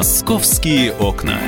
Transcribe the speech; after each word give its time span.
Московские 0.00 0.94
окна. 0.94 1.38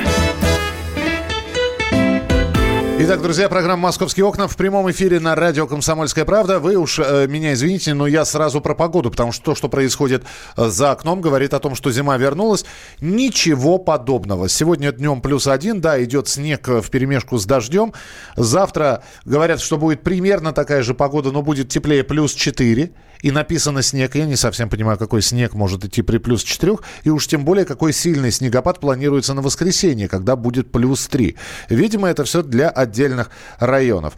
Итак, 3.05 3.21
друзья, 3.21 3.49
программа 3.49 3.81
«Московские 3.81 4.25
окна» 4.25 4.47
в 4.47 4.55
прямом 4.55 4.89
эфире 4.89 5.19
на 5.19 5.35
радио 5.35 5.67
«Комсомольская 5.67 6.23
правда». 6.23 6.61
Вы 6.61 6.77
уж 6.77 6.99
э, 6.99 7.27
меня 7.27 7.51
извините, 7.51 7.93
но 7.93 8.07
я 8.07 8.23
сразу 8.23 8.61
про 8.61 8.75
погоду, 8.75 9.11
потому 9.11 9.33
что 9.33 9.43
то, 9.43 9.55
что 9.55 9.67
происходит 9.67 10.23
э, 10.55 10.69
за 10.69 10.91
окном, 10.91 11.19
говорит 11.19 11.53
о 11.53 11.59
том, 11.59 11.75
что 11.75 11.91
зима 11.91 12.15
вернулась. 12.15 12.63
Ничего 13.01 13.77
подобного. 13.77 14.47
Сегодня 14.47 14.93
днем 14.93 15.19
плюс 15.21 15.47
один, 15.47 15.81
да, 15.81 16.01
идет 16.01 16.29
снег 16.29 16.65
в 16.69 16.89
перемешку 16.89 17.37
с 17.37 17.45
дождем. 17.45 17.91
Завтра 18.37 19.03
говорят, 19.25 19.59
что 19.59 19.77
будет 19.77 20.01
примерно 20.01 20.53
такая 20.53 20.81
же 20.81 20.93
погода, 20.93 21.33
но 21.33 21.41
будет 21.41 21.67
теплее 21.67 22.05
плюс 22.05 22.33
4 22.33 22.93
и 23.23 23.31
написано 23.31 23.81
снег. 23.81 24.15
Я 24.15 24.25
не 24.25 24.35
совсем 24.35 24.69
понимаю, 24.69 24.97
какой 24.97 25.21
снег 25.21 25.53
может 25.53 25.83
идти 25.83 26.03
при 26.03 26.19
плюс 26.19 26.43
4, 26.43 26.77
и 27.03 27.09
уж 27.09 27.25
тем 27.27 27.43
более, 27.43 27.65
какой 27.65 27.91
сильный 27.91 28.31
снегопад 28.31 28.79
планируется 28.79 29.33
на 29.33 29.41
воскресенье, 29.41 30.07
когда 30.07 30.35
будет 30.35 30.71
плюс 30.71 31.07
3. 31.07 31.35
Видимо, 31.69 32.09
это 32.09 32.23
все 32.25 32.43
для 32.43 32.69
отдельных 32.93 33.31
районов. 33.59 34.13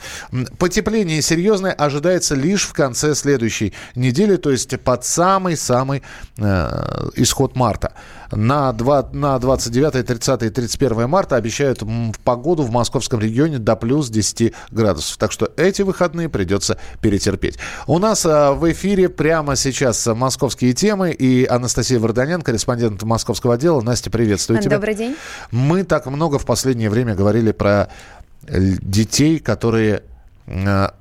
Потепление 0.57 1.21
серьезное 1.21 1.71
ожидается 1.71 2.35
лишь 2.35 2.67
в 2.67 2.73
конце 2.73 3.15
следующей 3.15 3.73
недели, 3.95 4.35
то 4.35 4.51
есть 4.51 4.77
под 4.81 5.05
самый-самый 5.05 6.03
э, 6.38 7.09
исход 7.15 7.55
марта 7.55 7.93
на, 8.31 8.71
2, 8.73 9.09
на 9.13 9.39
29, 9.39 10.05
30 10.05 10.43
и 10.43 10.49
31 10.49 11.09
марта 11.09 11.35
обещают 11.35 11.84
погоду 12.23 12.63
в 12.63 12.71
московском 12.71 13.20
регионе 13.20 13.59
до 13.59 13.75
плюс 13.75 14.09
10 14.09 14.53
градусов. 14.71 15.17
Так 15.17 15.31
что 15.31 15.51
эти 15.57 15.81
выходные 15.81 16.29
придется 16.29 16.77
перетерпеть. 17.01 17.57
У 17.87 17.99
нас 17.99 18.26
а, 18.26 18.53
в 18.53 18.71
эфире 18.71 19.09
прямо 19.09 19.55
сейчас 19.55 20.05
московские 20.07 20.73
темы 20.73 21.12
и 21.12 21.45
Анастасия 21.45 21.99
Варданян, 21.99 22.41
корреспондент 22.41 23.03
московского 23.03 23.55
отдела. 23.55 23.81
Настя, 23.81 24.09
приветствую 24.09 24.62
тебя. 24.62 24.77
Добрый 24.77 24.96
день. 24.96 25.15
Мы 25.51 25.84
так 25.84 26.05
много 26.05 26.40
в 26.40 26.46
последнее 26.46 26.90
время 26.90 27.15
говорили 27.15 27.51
про 27.51 27.90
детей, 28.48 29.40
которые 29.40 30.04
а, 30.48 30.93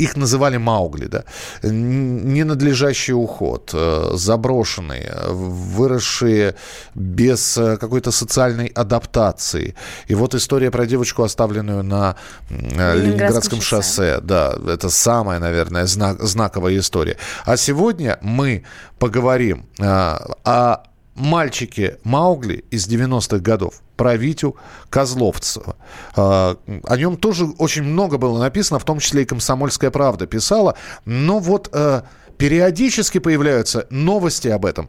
их 0.00 0.16
называли 0.16 0.56
Маугли, 0.56 1.06
да, 1.06 1.24
ненадлежащий 1.62 3.12
уход, 3.12 3.70
э, 3.74 4.12
заброшенные, 4.14 5.12
выросшие 5.28 6.54
без 6.94 7.58
э, 7.58 7.76
какой-то 7.76 8.10
социальной 8.10 8.66
адаптации. 8.66 9.74
И 10.08 10.14
вот 10.14 10.34
история 10.34 10.70
про 10.70 10.86
девочку, 10.86 11.22
оставленную 11.22 11.82
на 11.82 12.16
э, 12.48 12.96
Ленинградском 12.96 13.60
шоссе. 13.60 14.14
шоссе. 14.14 14.20
Да, 14.22 14.56
это 14.66 14.88
самая, 14.88 15.38
наверное, 15.38 15.86
знак, 15.86 16.22
знаковая 16.22 16.78
история. 16.78 17.16
А 17.44 17.56
сегодня 17.56 18.18
мы 18.22 18.64
поговорим 18.98 19.66
о 19.78 20.82
мальчике 21.14 21.98
Маугли 22.04 22.64
из 22.70 22.88
90-х 22.88 23.38
годов 23.38 23.82
про 24.00 24.16
Витю 24.16 24.56
Козловцева. 24.88 25.76
А, 26.16 26.56
о 26.84 26.96
нем 26.96 27.18
тоже 27.18 27.44
очень 27.58 27.82
много 27.82 28.16
было 28.16 28.38
написано, 28.38 28.78
в 28.78 28.84
том 28.84 28.98
числе 28.98 29.22
и 29.22 29.24
«Комсомольская 29.26 29.90
правда» 29.90 30.26
писала. 30.26 30.74
Но 31.04 31.38
вот 31.38 31.68
э, 31.70 32.00
периодически 32.38 33.18
появляются 33.18 33.86
новости 33.90 34.48
об 34.48 34.64
этом. 34.64 34.88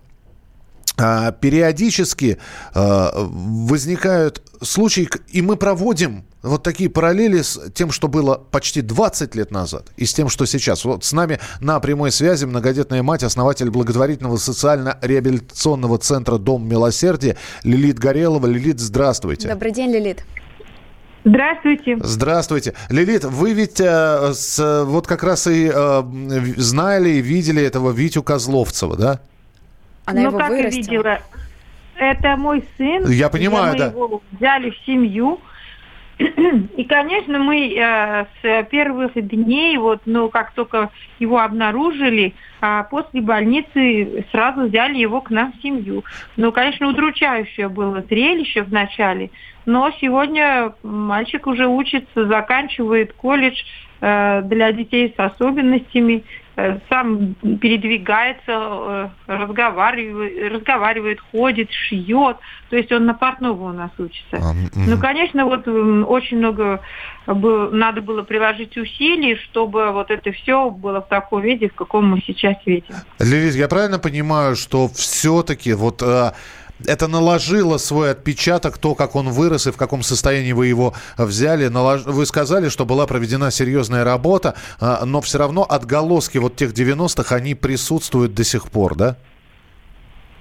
А, 1.02 1.32
периодически 1.32 2.38
э, 2.76 3.10
возникают 3.16 4.44
случаи, 4.62 5.10
и 5.30 5.42
мы 5.42 5.56
проводим 5.56 6.26
вот 6.44 6.62
такие 6.62 6.92
параллели 6.92 7.42
с 7.42 7.72
тем, 7.74 7.92
что 7.92 8.08
было 8.08 8.36
почти 8.36 8.82
20 8.82 9.34
лет 9.34 9.50
назад, 9.50 9.88
и 9.98 10.06
с 10.06 10.14
тем, 10.14 10.30
что 10.30 10.46
сейчас. 10.46 10.86
Вот 10.86 11.04
с 11.04 11.12
нами 11.12 11.40
на 11.60 11.80
прямой 11.80 12.12
связи 12.12 12.46
многодетная 12.46 13.02
мать, 13.02 13.24
основатель 13.24 13.72
благотворительного 13.72 14.38
социально-реабилитационного 14.38 15.98
центра 15.98 16.38
«Дом 16.38 16.68
милосердия» 16.68 17.36
Лилит 17.64 17.98
Горелова. 17.98 18.46
Лилит, 18.46 18.80
здравствуйте. 18.80 19.48
Добрый 19.48 19.72
день, 19.72 19.92
Лилит. 19.92 20.24
Здравствуйте. 21.24 21.98
Здравствуйте. 22.02 22.74
Лилит, 22.90 23.26
вы 23.26 23.54
ведь 23.54 23.80
э, 23.80 24.34
с, 24.34 24.84
вот 24.86 25.08
как 25.08 25.24
раз 25.24 25.48
и 25.48 25.72
э, 25.74 26.04
знали 26.58 27.10
и 27.10 27.22
видели 27.22 27.64
этого 27.64 27.92
Витю 27.92 28.22
Козловцева, 28.22 28.98
да? 28.98 29.22
Она 30.06 30.22
ну, 30.22 30.28
его 30.30 30.38
как 30.38 30.50
вырастила. 30.50 30.82
видела. 30.82 31.20
Это 31.96 32.36
мой 32.38 32.64
сын. 32.78 33.08
Я 33.10 33.30
понимаю, 33.30 33.74
мы 33.74 33.78
да. 33.78 33.86
его 33.88 34.22
взяли 34.32 34.72
в 34.72 34.78
семью. 34.86 35.40
И, 36.78 36.84
конечно, 36.84 37.40
мы 37.40 37.74
э, 37.76 38.26
с 38.42 38.64
первых 38.70 39.14
дней, 39.16 39.78
вот, 39.78 40.02
ну, 40.06 40.30
как 40.30 40.52
только 40.54 40.90
его 41.20 41.40
обнаружили, 41.40 42.34
а 42.60 42.84
после 42.84 43.22
больницы 43.22 44.26
сразу 44.32 44.68
взяли 44.68 44.98
его 44.98 45.22
к 45.22 45.30
нам 45.32 45.54
в 45.54 45.62
семью. 45.62 46.04
Ну, 46.38 46.52
конечно, 46.52 46.88
удручающее 46.88 47.70
было 47.70 48.02
зрелище 48.02 48.62
вначале, 48.62 49.32
но 49.66 49.92
сегодня 50.00 50.74
мальчик 50.84 51.48
уже 51.48 51.68
учится, 51.68 52.28
заканчивает 52.28 53.14
колледж 53.14 53.62
э, 54.02 54.42
для 54.46 54.72
детей 54.72 55.14
с 55.16 55.20
особенностями. 55.20 56.24
Э, 56.58 56.80
сам 56.90 57.34
передвигается, 57.62 58.42
э, 58.48 59.10
разговаривает, 59.28 60.52
разговаривает, 60.52 61.20
ходит, 61.32 61.72
шьет. 61.72 62.38
То 62.70 62.76
есть 62.76 62.92
он 62.92 63.06
на 63.06 63.14
портного 63.14 63.70
у 63.70 63.74
нас 63.74 63.92
учится. 63.98 64.36
А, 64.38 64.54
ну, 64.76 64.98
конечно, 65.00 65.46
вот 65.46 65.66
очень 65.66 66.40
много 66.40 66.82
надо 67.26 68.02
было 68.02 68.24
приложить 68.24 68.76
усилий, 68.78 69.38
чтобы 69.38 69.92
вот 69.92 70.12
это 70.12 70.32
все 70.34 70.70
было 70.70 71.02
в 71.02 71.08
таком 71.08 71.42
виде, 71.42 71.70
в 71.70 71.74
каком 71.74 72.10
мы 72.10 72.22
сейчас 72.26 72.58
видим. 72.66 72.96
Лилит, 73.20 73.56
я 73.56 73.68
правильно 73.70 74.00
понимаю, 74.00 74.56
что 74.58 74.90
все-таки 74.90 75.74
вот 75.74 76.02
э, 76.02 76.32
это 76.88 77.08
наложило 77.08 77.78
свой 77.78 78.12
отпечаток, 78.12 78.78
то, 78.78 78.96
как 78.96 79.16
он 79.16 79.30
вырос 79.30 79.68
и 79.68 79.72
в 79.72 79.78
каком 79.78 80.04
состоянии 80.04 80.54
вы 80.54 80.68
его 80.68 80.94
взяли. 81.18 81.68
Вы 82.06 82.26
сказали, 82.26 82.70
что 82.70 82.86
была 82.86 83.08
проведена 83.08 83.52
серьезная 83.52 84.04
работа, 84.04 84.56
а, 84.80 85.06
но 85.06 85.22
все 85.22 85.38
равно 85.38 85.66
отголоски 85.68 86.38
вот 86.38 86.56
тех 86.56 86.72
90-х, 86.72 87.36
они 87.36 87.56
присутствуют 87.56 88.34
до 88.34 88.44
сих 88.44 88.70
пор, 88.70 88.96
да? 88.96 89.18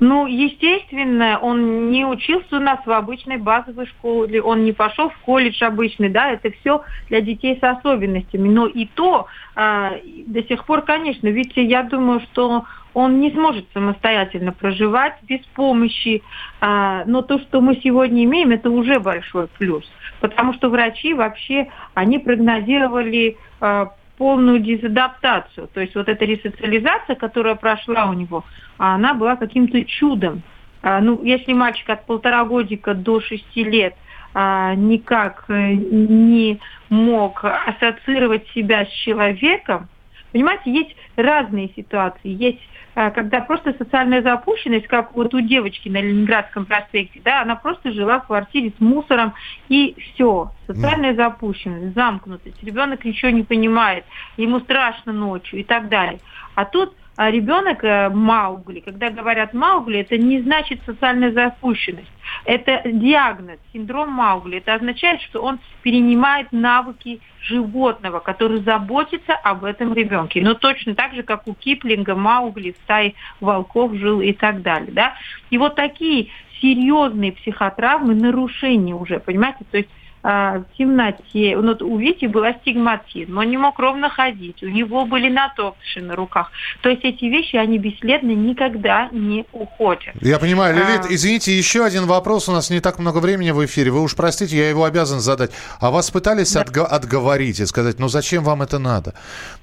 Ну, 0.01 0.27
естественно, 0.27 1.39
он 1.41 1.91
не 1.91 2.07
учился 2.07 2.57
у 2.57 2.61
нас 2.61 2.81
в 2.87 2.91
обычной 2.91 3.37
базовой 3.37 3.85
школе, 3.87 4.41
он 4.41 4.65
не 4.65 4.73
пошел 4.73 5.11
в 5.11 5.19
колледж 5.19 5.63
обычный, 5.63 6.09
да, 6.09 6.31
это 6.31 6.51
все 6.53 6.83
для 7.11 7.21
детей 7.21 7.59
с 7.61 7.63
особенностями. 7.63 8.49
Но 8.49 8.67
и 8.67 8.87
то 8.87 9.27
э, 9.57 10.01
до 10.27 10.43
сих 10.45 10.65
пор, 10.65 10.83
конечно, 10.83 11.29
ведь 11.29 11.53
я 11.57 11.83
думаю, 11.83 12.21
что 12.21 12.65
он 12.95 13.21
не 13.21 13.31
сможет 13.31 13.67
самостоятельно 13.75 14.53
проживать 14.53 15.17
без 15.29 15.41
помощи. 15.55 16.23
Э, 16.63 17.05
но 17.05 17.21
то, 17.21 17.39
что 17.39 17.61
мы 17.61 17.77
сегодня 17.85 18.25
имеем, 18.25 18.53
это 18.53 18.71
уже 18.71 19.01
большой 19.01 19.49
плюс. 19.49 19.85
Потому 20.21 20.55
что 20.55 20.71
врачи 20.71 21.13
вообще, 21.13 21.69
они 21.93 22.19
прогнозировали 22.19 23.37
э, 23.61 23.87
полную 24.21 24.61
дезадаптацию. 24.61 25.67
То 25.73 25.81
есть 25.81 25.95
вот 25.95 26.07
эта 26.07 26.27
ресоциализация, 26.27 27.17
которая 27.17 27.55
прошла 27.55 28.05
у 28.05 28.13
него, 28.13 28.45
она 28.77 29.15
была 29.15 29.37
каким-то 29.37 29.83
чудом. 29.83 30.43
А, 30.83 31.01
ну, 31.01 31.25
если 31.25 31.55
мальчик 31.55 31.89
от 31.89 32.05
полтора 32.05 32.45
годика 32.45 32.93
до 32.93 33.23
шести 33.23 33.65
лет 33.65 33.95
а, 34.35 34.75
никак 34.75 35.47
э, 35.49 35.73
не 35.73 36.61
мог 36.91 37.43
ассоциировать 37.43 38.47
себя 38.49 38.85
с 38.85 38.91
человеком, 38.91 39.89
понимаете, 40.33 40.73
есть 40.73 40.97
разные 41.17 41.71
ситуации. 41.75 42.29
Есть 42.29 42.61
а, 42.95 43.11
когда 43.11 43.41
просто 43.41 43.73
социальная 43.79 44.21
запущенность, 44.21 44.87
как 44.87 45.15
вот 45.15 45.33
у 45.33 45.41
девочки 45.41 45.89
на 45.89 46.01
Ленинградском 46.01 46.67
проспекте, 46.67 47.21
да, 47.25 47.43
она 47.43 47.55
просто 47.55 47.93
жила 47.93 48.21
в 48.21 48.27
квартире 48.27 48.73
с 48.77 48.81
мусором 48.81 49.33
и 49.69 49.95
все. 50.01 50.51
Социальная 50.67 51.15
запущенность, 51.15 51.95
замкнутость, 51.95 52.63
ребенок 52.63 53.05
ничего 53.05 53.31
не 53.31 53.45
понимает, 53.45 54.05
ему 54.37 54.61
страшно 54.61 55.13
ночью 55.13 55.61
и 55.61 55.63
так 55.63 55.89
далее. 55.89 56.21
А 56.55 56.65
тут 56.65 56.95
ребенок 57.19 57.85
э, 57.85 58.09
Маугли, 58.09 58.81
когда 58.81 59.11
говорят 59.11 59.53
Маугли, 59.53 60.01
это 60.01 60.17
не 60.17 60.41
значит 60.41 60.81
социальная 60.87 61.33
запущенность. 61.33 62.11
Это 62.45 62.83
диагноз, 62.85 63.59
синдром 63.73 64.11
Маугли. 64.11 64.59
Это 64.59 64.75
означает, 64.75 65.21
что 65.23 65.43
он 65.43 65.59
перенимает 65.83 66.53
навыки 66.53 67.21
животного, 67.43 68.21
который 68.21 68.61
заботится 68.61 69.35
об 69.35 69.65
этом 69.65 69.93
ребенке. 69.93 70.41
Но 70.43 70.55
точно 70.55 70.95
так 70.95 71.15
же, 71.15 71.23
как 71.23 71.47
у 71.47 71.55
Киплинга, 71.55 72.15
Маугли, 72.15 72.73
в 72.73 72.77
стае 72.85 73.15
волков 73.41 73.95
жил 73.95 74.21
и 74.21 74.33
так 74.33 74.63
далее. 74.63 74.93
Да? 74.93 75.15
И 75.51 75.59
вот 75.59 75.75
такие 75.75 76.29
серьезные 76.61 77.33
психотравмы, 77.33 78.15
нарушения 78.15 78.95
уже, 78.95 79.19
понимаете, 79.19 79.65
то 79.71 79.79
есть 79.79 79.89
а, 79.89 80.00
в 80.23 80.65
темноте. 80.77 81.57
Ну, 81.57 81.77
у 81.81 81.99
Вити 81.99 82.27
был 82.27 82.45
астигматизм, 82.45 83.39
он 83.39 83.49
не 83.49 83.57
мог 83.57 83.79
ровно 83.79 84.11
ходить, 84.11 84.63
у 84.63 84.69
него 84.69 85.07
были 85.07 85.31
натокши 85.31 86.01
на 86.01 86.15
руках. 86.15 86.51
То 86.83 86.91
есть 86.91 87.05
эти 87.05 87.25
вещи, 87.25 87.57
они 87.57 87.79
бесследно 87.79 88.33
никогда 88.33 89.09
не 89.13 89.47
уходят. 89.53 90.15
Я 90.21 90.39
понимаю. 90.39 90.75
Лилит, 90.75 91.05
а... 91.05 91.07
извините, 91.09 91.57
еще 91.57 91.85
один 91.85 92.07
вопрос. 92.07 92.49
У 92.49 92.53
нас 92.53 92.71
не 92.71 92.81
так 92.81 92.99
много 92.99 93.19
времени 93.19 93.51
в 93.51 93.65
эфире. 93.65 93.91
Вы 93.91 94.03
уж 94.03 94.15
простите, 94.15 94.57
я 94.57 94.69
его 94.69 94.85
обязан 94.85 95.21
задать. 95.21 95.53
А 95.81 95.91
вас 95.91 96.11
пытались 96.11 96.53
да. 96.53 96.63
отго- 96.63 96.85
отговорить 96.85 97.61
и 97.61 97.67
сказать, 97.67 97.99
ну 97.99 98.09
зачем 98.09 98.45
вам 98.45 98.63
это 98.63 98.79
надо? 98.79 99.15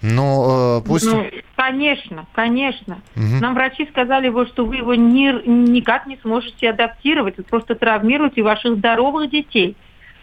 Ну, 0.02 0.80
э, 0.80 0.82
пусть... 0.88 1.06
Ну, 1.06 1.26
конечно, 1.56 2.26
конечно. 2.34 3.02
Угу. 3.16 3.42
Нам 3.42 3.54
врачи 3.54 3.88
сказали, 3.92 4.30
вот, 4.30 4.50
что 4.50 4.66
вы 4.66 4.78
его 4.78 4.96
ни, 4.96 5.48
никак 5.48 6.08
не 6.08 6.18
сможете 6.18 6.72
адаптировать. 6.72 7.38
Вы 7.38 7.44
просто 7.44 7.76
травмируете 7.76 8.42
ваших 8.42 8.78
здоровых 8.78 9.30
детей. 9.30 9.76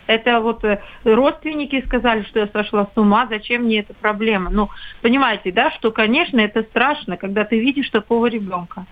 Это 0.06 0.40
вот 0.40 0.64
э, 0.64 0.80
родственники 1.04 1.82
сказали, 1.86 2.22
что 2.22 2.40
я 2.40 2.46
сошла 2.48 2.86
с 2.92 2.98
ума, 2.98 3.26
зачем 3.28 3.62
мне 3.62 3.80
эта 3.80 3.94
проблема? 3.94 4.50
Ну, 4.50 4.68
понимаете, 5.02 5.52
да, 5.52 5.70
что, 5.72 5.90
конечно, 5.90 6.40
это 6.40 6.62
страшно, 6.62 7.16
когда 7.16 7.44
ты 7.44 7.58
видишь 7.58 7.90
такого 7.90 8.26
ребенка. 8.26 8.86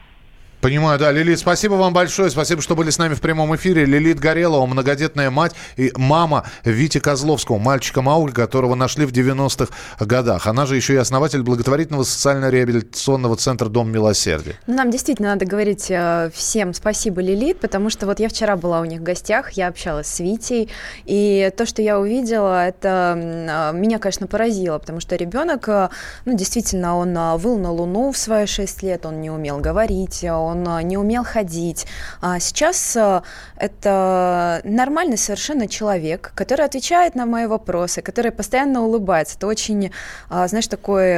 Понимаю, 0.62 0.96
да. 0.96 1.10
Лилит, 1.10 1.40
спасибо 1.40 1.74
вам 1.74 1.92
большое. 1.92 2.30
Спасибо, 2.30 2.62
что 2.62 2.76
были 2.76 2.90
с 2.90 2.96
нами 2.96 3.14
в 3.14 3.20
прямом 3.20 3.56
эфире. 3.56 3.84
Лилит 3.84 4.20
Горелова, 4.20 4.64
многодетная 4.64 5.28
мать 5.28 5.54
и 5.76 5.90
мама 5.96 6.44
Вити 6.64 7.00
Козловского, 7.00 7.58
мальчика 7.58 8.00
Мауль, 8.00 8.32
которого 8.32 8.76
нашли 8.76 9.04
в 9.04 9.10
90-х 9.10 9.74
годах. 9.98 10.46
Она 10.46 10.64
же 10.64 10.76
еще 10.76 10.94
и 10.94 10.98
основатель 10.98 11.42
благотворительного 11.42 12.04
социально-реабилитационного 12.04 13.34
центра 13.34 13.68
«Дом 13.68 13.90
милосердия». 13.90 14.54
Нам 14.68 14.92
действительно 14.92 15.30
надо 15.30 15.46
говорить 15.46 15.90
э, 15.90 16.30
всем 16.32 16.74
спасибо, 16.74 17.20
Лилит, 17.20 17.58
потому 17.58 17.90
что 17.90 18.06
вот 18.06 18.20
я 18.20 18.28
вчера 18.28 18.54
была 18.54 18.82
у 18.82 18.84
них 18.84 19.00
в 19.00 19.02
гостях, 19.02 19.50
я 19.54 19.66
общалась 19.66 20.06
с 20.06 20.20
Витей, 20.20 20.70
и 21.06 21.52
то, 21.56 21.66
что 21.66 21.82
я 21.82 21.98
увидела, 21.98 22.68
это 22.68 23.72
э, 23.72 23.76
меня, 23.76 23.98
конечно, 23.98 24.28
поразило, 24.28 24.78
потому 24.78 25.00
что 25.00 25.16
ребенок, 25.16 25.68
э, 25.68 25.88
ну, 26.24 26.36
действительно, 26.36 26.96
он 26.96 27.18
выл 27.38 27.58
на 27.58 27.72
Луну 27.72 28.12
в 28.12 28.16
свои 28.16 28.46
6 28.46 28.84
лет, 28.84 29.06
он 29.06 29.20
не 29.20 29.30
умел 29.30 29.58
говорить, 29.58 30.22
он 30.22 30.51
он 30.52 30.66
а, 30.68 30.82
не 30.82 30.96
умел 30.96 31.24
ходить. 31.24 31.86
А 32.20 32.38
сейчас 32.38 32.96
а, 32.96 33.22
это 33.56 34.60
нормальный 34.64 35.18
совершенно 35.18 35.66
человек, 35.66 36.32
который 36.34 36.64
отвечает 36.64 37.14
на 37.14 37.26
мои 37.26 37.46
вопросы, 37.46 38.02
который 38.02 38.30
постоянно 38.30 38.82
улыбается. 38.82 39.36
Это 39.36 39.46
очень, 39.46 39.90
а, 40.28 40.46
знаешь, 40.48 40.68
такой 40.68 41.16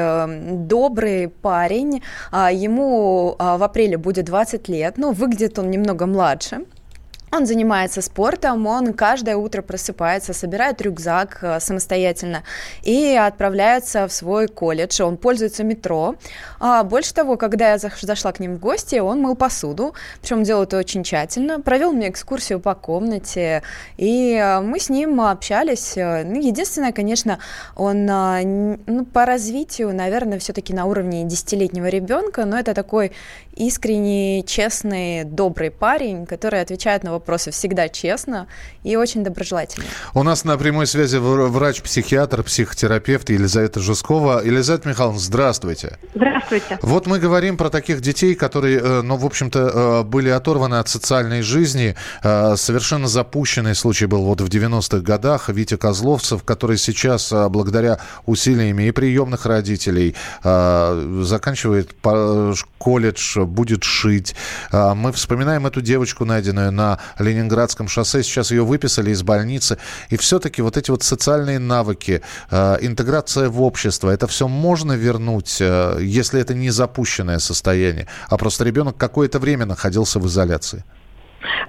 добрый 0.67 1.29
парень. 1.29 2.03
Ему 2.33 3.37
в 3.39 3.63
апреле 3.63 3.97
будет 3.97 4.25
20 4.25 4.69
лет, 4.69 4.95
ну, 4.97 5.13
выглядит 5.13 5.59
он 5.59 5.71
немного 5.71 6.07
младше. 6.07 6.65
Он 7.35 7.47
занимается 7.47 8.01
спортом, 8.01 8.67
он 8.69 8.93
каждое 8.93 9.37
утро 9.37 9.61
просыпается, 9.61 10.33
собирает 10.33 10.81
рюкзак 10.81 11.39
э, 11.43 11.59
самостоятельно 11.59 12.45
и 12.83 13.17
отправляется 13.17 14.07
в 14.07 14.13
свой 14.13 14.47
колледж. 14.47 15.03
Он 15.03 15.17
пользуется 15.17 15.65
метро. 15.65 16.15
А 16.61 16.85
больше 16.85 17.13
того, 17.13 17.37
когда 17.37 17.73
я 17.73 17.79
зашла 17.79 18.31
к 18.31 18.39
ним 18.39 18.55
в 18.55 18.61
гости, 18.61 19.01
он 19.01 19.21
мыл 19.21 19.35
посуду, 19.35 19.95
причем 20.21 20.45
делал 20.45 20.63
это 20.63 20.79
очень 20.79 21.03
тщательно, 21.03 21.61
провел 21.61 21.93
мне 21.93 22.09
экскурсию 22.09 22.61
по 22.61 22.77
комнате, 22.77 23.65
и 23.97 24.35
э, 24.35 24.61
мы 24.61 24.79
с 24.79 24.89
ним 24.89 25.21
общались. 25.21 25.95
Ну, 25.97 26.41
единственное, 26.41 26.93
конечно, 26.93 27.41
он 27.75 28.09
э, 28.09 28.79
ну, 28.87 29.05
по 29.07 29.27
развитию, 29.27 29.93
наверное, 29.93 30.39
все-таки 30.39 30.73
на 30.73 30.85
уровне 30.85 31.25
десятилетнего 31.25 31.87
ребенка, 31.87 32.45
но 32.45 32.61
это 32.61 32.75
такой 32.75 33.11
искренний, 33.57 34.45
честный, 34.47 35.25
добрый 35.25 35.73
парень, 35.73 36.27
который 36.27 36.61
отвечает 36.61 37.03
на 37.03 37.11
вопросы 37.11 37.24
вопросы 37.25 37.51
всегда 37.51 37.89
честно 37.89 38.47
и 38.83 38.97
очень 38.97 39.25
доброжелательно. 39.25 39.87
У 40.13 40.23
нас 40.23 40.45
на 40.45 40.59
прямой 40.59 40.87
связи 40.87 41.17
врач-психиатр, 41.17 42.43
психотерапевт 42.43 43.31
Елизавета 43.31 43.81
Жускова. 43.81 44.43
Елизавета 44.45 44.91
Михайловна, 44.91 45.19
здравствуйте. 45.19 45.99
Здравствуйте. 46.15 46.79
Вот 46.83 47.07
мы 47.07 47.19
говорим 47.19 47.57
про 47.57 47.71
таких 47.71 48.03
детей, 48.03 48.35
которые, 48.35 48.79
э, 48.79 49.03
ну, 49.03 49.17
в 49.17 49.25
общем-то, 49.25 49.59
э, 49.59 50.03
были 50.03 50.29
оторваны 50.29 50.75
от 50.75 50.91
социальной 50.91 51.41
жизни. 51.41 51.97
Э, 52.23 52.57
совершенно 52.57 53.09
запущенный 53.09 53.75
случай 53.75 54.05
был 54.05 54.25
вот 54.25 54.43
в 54.43 54.49
90-х 54.49 55.03
годах. 55.03 55.49
Витя 55.49 55.79
Козловцев, 55.79 56.45
который 56.45 56.77
сейчас, 56.77 57.33
благодаря 57.33 58.01
усилиями 58.27 58.83
и 58.83 58.91
приемных 58.91 59.47
родителей, 59.47 60.15
заканчивает 60.43 61.95
колледж, 62.79 63.39
будет 63.41 63.85
шить. 63.85 64.35
Мы 64.73 65.13
вспоминаем 65.13 65.67
эту 65.67 65.81
девочку, 65.81 66.25
найденную 66.25 66.73
на 66.75 66.99
Ленинградском 67.19 67.89
шоссе. 67.89 68.23
Сейчас 68.23 68.51
ее 68.51 68.65
выписали 68.65 69.11
из 69.11 69.23
больницы. 69.23 69.79
И 70.11 70.17
все-таки 70.17 70.63
вот 70.63 70.77
эти 70.77 70.91
вот 70.91 71.03
социальные 71.03 71.59
навыки, 71.59 72.23
э, 72.51 72.77
интеграция 72.81 73.49
в 73.49 73.63
общество, 73.63 74.11
это 74.11 74.27
все 74.27 74.49
можно 74.49 74.93
вернуть, 74.93 75.59
э, 75.61 75.99
если 76.01 76.41
это 76.41 76.55
не 76.55 76.71
запущенное 76.71 77.39
состояние, 77.39 78.07
а 78.29 78.37
просто 78.37 78.65
ребенок 78.65 78.97
какое-то 78.97 79.39
время 79.39 79.67
находился 79.67 80.19
в 80.19 80.27
изоляции? 80.27 80.85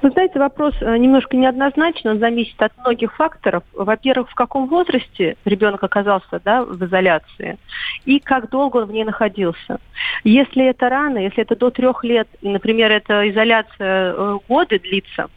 Вы 0.02 0.12
знаете, 0.12 0.40
вопрос 0.40 0.74
э, 0.82 0.98
немножко 0.98 1.36
неоднозначен, 1.38 2.12
он 2.12 2.20
зависит 2.20 2.62
от 2.62 2.78
многих 2.78 3.16
факторов. 3.16 3.64
Во-первых, 3.74 4.30
в 4.30 4.36
каком 4.36 4.68
возрасте 4.68 5.38
ребенок 5.46 5.84
оказался 5.84 6.40
да, 6.44 6.64
в 6.64 6.84
изоляции 6.84 7.58
и 8.06 8.20
как 8.20 8.50
долго 8.50 8.78
он 8.78 8.86
в 8.86 8.92
ней 8.92 9.04
находился. 9.04 9.80
Если 10.24 10.66
это 10.66 10.90
рано, 10.90 11.18
если 11.18 11.44
это 11.44 11.56
до 11.56 11.70
трех 11.70 12.04
лет, 12.04 12.28
например, 12.42 12.92
эта 12.92 13.30
изоляция 13.30 14.14
э, 14.14 14.38
годы 14.48 14.80
длится, 14.80 15.30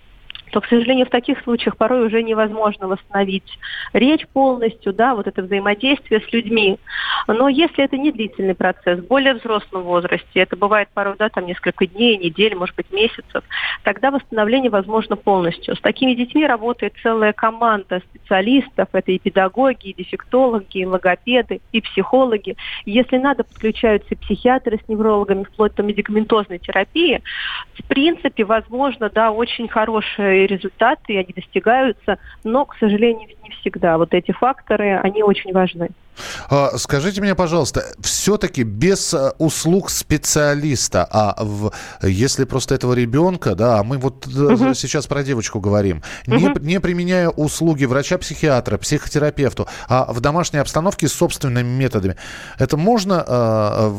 то, 0.50 0.60
к 0.60 0.66
сожалению, 0.66 1.06
в 1.06 1.10
таких 1.10 1.40
случаях 1.42 1.76
порой 1.76 2.06
уже 2.06 2.22
невозможно 2.22 2.88
восстановить 2.88 3.58
речь 3.92 4.26
полностью, 4.28 4.92
да, 4.92 5.14
вот 5.14 5.26
это 5.26 5.42
взаимодействие 5.42 6.20
с 6.20 6.32
людьми. 6.32 6.78
Но 7.26 7.48
если 7.48 7.84
это 7.84 7.96
не 7.96 8.12
длительный 8.12 8.54
процесс, 8.54 9.00
в 9.00 9.06
более 9.06 9.34
взрослом 9.34 9.82
возрасте, 9.82 10.40
это 10.40 10.56
бывает 10.56 10.88
порой, 10.94 11.14
да, 11.18 11.28
там 11.28 11.46
несколько 11.46 11.86
дней, 11.86 12.16
недель, 12.16 12.54
может 12.54 12.74
быть, 12.76 12.90
месяцев, 12.90 13.44
тогда 13.82 14.10
восстановление 14.10 14.70
возможно 14.70 15.16
полностью. 15.16 15.76
С 15.76 15.80
такими 15.80 16.14
детьми 16.14 16.46
работает 16.46 16.94
целая 17.02 17.32
команда 17.32 18.00
специалистов, 18.10 18.88
это 18.92 19.12
и 19.12 19.18
педагоги, 19.18 19.88
и 19.90 19.94
дефектологи, 19.94 20.78
и 20.78 20.86
логопеды, 20.86 21.60
и 21.72 21.80
психологи. 21.80 22.56
Если 22.84 23.18
надо, 23.18 23.44
подключаются 23.44 24.14
и 24.14 24.16
психиатры 24.16 24.78
с 24.84 24.88
неврологами, 24.88 25.44
вплоть 25.44 25.74
до 25.74 25.82
медикаментозной 25.82 26.58
терапии. 26.58 27.22
В 27.74 27.86
принципе, 27.86 28.44
возможно, 28.44 29.10
да, 29.10 29.30
очень 29.30 29.68
хорошая 29.68 30.37
и 30.38 30.46
результаты, 30.46 31.14
и 31.14 31.16
они 31.16 31.32
достигаются, 31.34 32.18
но, 32.44 32.64
к 32.64 32.76
сожалению, 32.78 33.28
не 33.42 33.50
всегда. 33.60 33.98
Вот 33.98 34.14
эти 34.14 34.32
факторы, 34.32 34.98
они 35.02 35.22
очень 35.22 35.52
важны. 35.52 35.90
А, 36.50 36.76
скажите 36.76 37.20
мне, 37.20 37.34
пожалуйста, 37.34 37.84
все-таки 38.00 38.62
без 38.62 39.14
э, 39.14 39.32
услуг 39.38 39.90
специалиста, 39.90 41.06
а 41.10 41.36
в, 41.38 41.72
если 42.02 42.44
просто 42.44 42.74
этого 42.74 42.94
ребенка, 42.94 43.54
да, 43.54 43.78
а 43.78 43.84
мы 43.84 43.98
вот 43.98 44.26
угу. 44.26 44.74
сейчас 44.74 45.06
про 45.06 45.22
девочку 45.22 45.60
говорим, 45.60 46.02
угу. 46.26 46.36
не, 46.36 46.52
не 46.60 46.80
применяя 46.80 47.28
услуги 47.28 47.84
врача-психиатра, 47.84 48.78
психотерапевту, 48.78 49.68
а 49.88 50.12
в 50.12 50.20
домашней 50.20 50.58
обстановке 50.58 51.08
с 51.08 51.12
собственными 51.12 51.68
методами, 51.68 52.16
это 52.58 52.76
можно 52.76 53.24
э, 53.26 53.90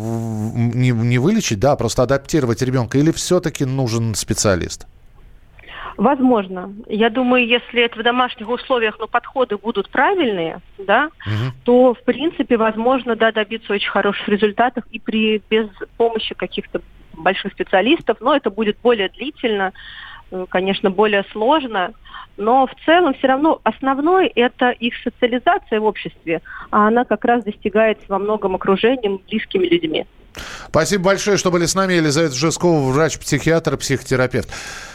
не, 0.74 0.92
не 0.92 1.18
вылечить, 1.18 1.60
да, 1.60 1.76
просто 1.76 2.04
адаптировать 2.04 2.62
ребенка, 2.62 2.98
или 2.98 3.12
все-таки 3.12 3.66
нужен 3.66 4.16
специалист? 4.16 4.88
Возможно. 6.00 6.74
Я 6.88 7.10
думаю, 7.10 7.46
если 7.46 7.82
это 7.82 8.00
в 8.00 8.04
домашних 8.04 8.48
условиях, 8.48 8.98
но 9.00 9.08
подходы 9.08 9.58
будут 9.58 9.90
правильные, 9.90 10.62
да, 10.78 11.10
угу. 11.26 11.54
то, 11.66 11.94
в 11.94 12.02
принципе, 12.04 12.56
возможно, 12.56 13.18
да, 13.18 13.34
добиться 13.34 13.74
очень 13.74 13.90
хороших 13.90 14.30
результатов 14.30 14.86
и 14.92 15.00
при, 15.00 15.42
без 15.50 15.68
помощи 15.98 16.34
каких-то 16.36 16.82
больших 17.12 17.52
специалистов, 17.52 18.22
но 18.22 18.34
это 18.34 18.50
будет 18.50 18.78
более 18.82 19.10
длительно, 19.10 19.74
э, 20.32 20.46
конечно, 20.48 20.90
более 20.90 21.26
сложно, 21.34 21.92
но 22.38 22.66
в 22.66 22.74
целом 22.86 23.14
все 23.16 23.28
равно 23.28 23.60
основной 23.64 24.28
это 24.28 24.70
их 24.70 24.94
социализация 25.04 25.82
в 25.82 25.84
обществе, 25.84 26.42
а 26.72 26.88
она 26.88 27.04
как 27.04 27.26
раз 27.26 27.44
достигается 27.44 28.06
во 28.08 28.20
многом 28.20 28.56
окружением, 28.56 29.20
близкими 29.28 29.66
людьми. 29.66 30.06
Спасибо 30.70 31.06
большое, 31.06 31.38
что 31.38 31.50
были 31.50 31.66
с 31.66 31.74
нами. 31.74 31.94
Елизавета 31.94 32.36
Жескова, 32.36 32.92
врач-психиатр, 32.92 33.76
психотерапевт. 33.78 34.50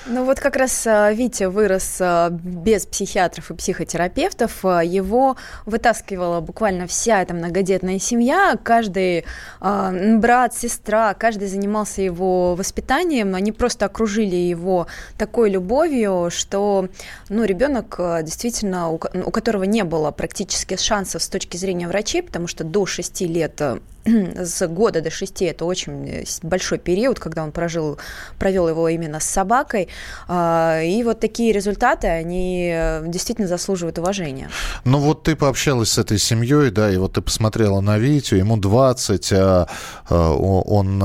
Ну 0.06 0.24
вот 0.24 0.38
как 0.38 0.54
раз 0.54 0.86
э, 0.86 1.14
Витя 1.14 1.44
вырос 1.44 1.96
э, 1.98 2.28
без 2.30 2.86
психиатров 2.86 3.50
и 3.50 3.54
психотерапевтов. 3.54 4.64
Э, 4.64 4.82
его 4.84 5.36
вытаскивала 5.66 6.40
буквально 6.40 6.86
вся 6.86 7.22
эта 7.22 7.34
многодетная 7.34 7.98
семья. 7.98 8.56
Каждый 8.62 9.24
брат, 9.60 10.54
сестра, 10.54 11.14
каждый 11.14 11.48
занимался 11.48 12.02
его 12.02 12.54
воспитанием. 12.54 13.34
Они 13.34 13.50
просто 13.50 13.86
окружили 13.86 14.36
его 14.36 14.86
такой 15.18 15.50
любовью, 15.50 16.28
что 16.30 16.88
ну, 17.28 17.44
ребенок 17.44 17.98
действительно, 18.22 18.90
у 18.90 18.98
которого 18.98 19.64
не 19.64 19.82
было 19.82 20.12
практически 20.12 20.76
шансов 20.76 21.22
с 21.22 21.28
точки 21.28 21.56
зрения 21.56 21.88
врачей, 21.88 22.22
потому 22.22 22.46
что 22.46 22.62
до 22.62 22.86
6 22.86 23.22
лет 23.22 23.60
с 24.36 24.66
года 24.66 25.00
до 25.00 25.10
шести 25.10 25.44
это 25.46 25.64
очень 25.64 26.08
э, 26.08 26.24
большой 26.42 26.78
период, 26.78 27.18
когда 27.18 27.42
он 27.42 27.52
прожил, 27.52 27.98
провел 28.38 28.68
его 28.68 28.88
именно 28.88 29.20
с 29.20 29.24
собакой. 29.24 29.88
А, 30.28 30.80
и 30.82 31.02
вот 31.02 31.20
такие 31.20 31.52
результаты, 31.52 32.08
они 32.08 32.70
э, 32.72 33.02
действительно 33.06 33.48
заслуживают 33.48 33.98
уважения. 33.98 34.48
Ну 34.84 34.98
вот 34.98 35.22
ты 35.22 35.36
пообщалась 35.36 35.90
с 35.90 35.98
этой 35.98 36.18
семьей, 36.18 36.70
да, 36.70 36.90
и 36.90 36.96
вот 36.96 37.14
ты 37.14 37.22
посмотрела 37.22 37.80
на 37.80 37.98
Витю, 37.98 38.36
ему 38.36 38.56
20, 38.56 39.32
а, 39.32 39.68
а 40.08 40.34
он 40.34 41.02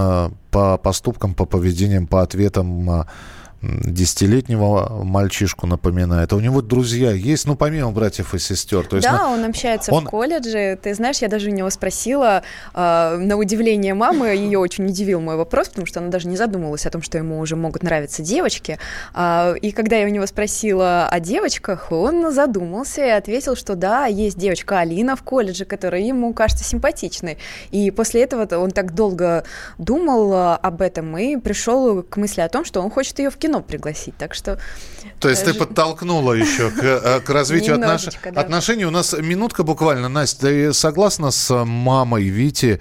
по 0.52 0.78
поступкам, 0.78 1.34
по 1.34 1.46
поведениям, 1.46 2.08
по 2.08 2.22
ответам 2.22 2.90
а, 2.90 3.08
десятилетнего 3.62 5.04
мальчишку 5.04 5.68
напоминает. 5.68 6.32
А 6.32 6.36
у 6.36 6.40
него 6.40 6.62
друзья 6.62 7.12
есть, 7.12 7.46
ну, 7.46 7.56
помимо 7.56 7.92
братьев 7.92 8.34
и 8.34 8.40
сестер. 8.40 8.86
То 8.86 8.96
есть, 8.98 9.08
да, 9.08 9.18
на... 9.18 9.32
он 9.32 9.44
общается 9.44 9.92
он... 9.92 10.06
в 10.06 10.10
колледже. 10.10 10.80
Ты 10.82 10.94
знаешь, 10.94 11.18
я 11.18 11.28
даже 11.28 11.50
у 11.50 11.54
него 11.54 11.70
спросила, 11.70 12.44
э, 12.74 13.18
на 13.18 13.36
удивление 13.36 13.94
мамы, 13.94 14.28
ее 14.28 14.60
очень 14.60 14.86
удивил 14.86 15.20
мой 15.20 15.36
вопрос, 15.36 15.70
потому 15.70 15.88
что 15.88 16.00
она 16.00 16.10
даже 16.10 16.28
не 16.28 16.38
задумывалась 16.38 16.86
о 16.86 16.90
том, 16.90 17.02
что 17.02 17.18
ему 17.18 17.40
уже 17.40 17.56
могут 17.56 17.84
нравиться 17.84 18.24
девочки. 18.24 18.80
Э, 19.14 19.56
и 19.62 19.72
когда 19.72 19.98
я 19.98 20.06
у 20.06 20.10
него 20.10 20.26
спросила 20.26 21.08
о 21.08 21.20
девочках, 21.20 21.92
он 21.92 22.32
задумался 22.32 23.06
и 23.06 23.10
ответил, 23.10 23.56
что 23.56 23.76
да, 23.76 24.06
есть 24.06 24.38
девочка 24.38 24.80
Алина 24.80 25.16
в 25.16 25.24
колледже, 25.24 25.66
которая 25.66 26.02
ему 26.02 26.34
кажется 26.34 26.64
симпатичной. 26.64 27.38
И 27.72 27.92
после 27.92 28.24
этого 28.24 28.48
он 28.58 28.72
так 28.72 28.94
долго 28.94 29.44
думал 29.78 30.56
об 30.56 30.82
этом 30.82 31.18
и 31.18 31.36
пришел 31.36 32.04
к 32.04 32.16
мысли 32.16 32.42
о 32.42 32.48
том, 32.48 32.64
что 32.64 32.82
он 32.82 32.90
хочет 32.90 33.20
ее 33.20 33.30
в 33.30 33.38
кино 33.38 33.49
кино 33.50 33.62
пригласить. 33.62 34.16
Так 34.18 34.34
что... 34.34 34.60
То 35.20 35.30
есть 35.30 35.44
ты 35.44 35.54
подтолкнула 35.54 36.34
еще 36.34 36.70
к, 36.70 36.84
э, 36.84 37.20
к 37.22 37.30
развитию 37.30 37.76
отнош... 37.76 38.08
да. 38.24 38.42
отношений. 38.42 38.86
У 38.86 38.92
нас 38.92 39.14
минутка 39.14 39.64
буквально. 39.64 40.10
Настя, 40.10 40.42
ты 40.42 40.74
согласна 40.74 41.32
с 41.32 41.66
мамой 41.66 42.24
Вити, 42.30 42.80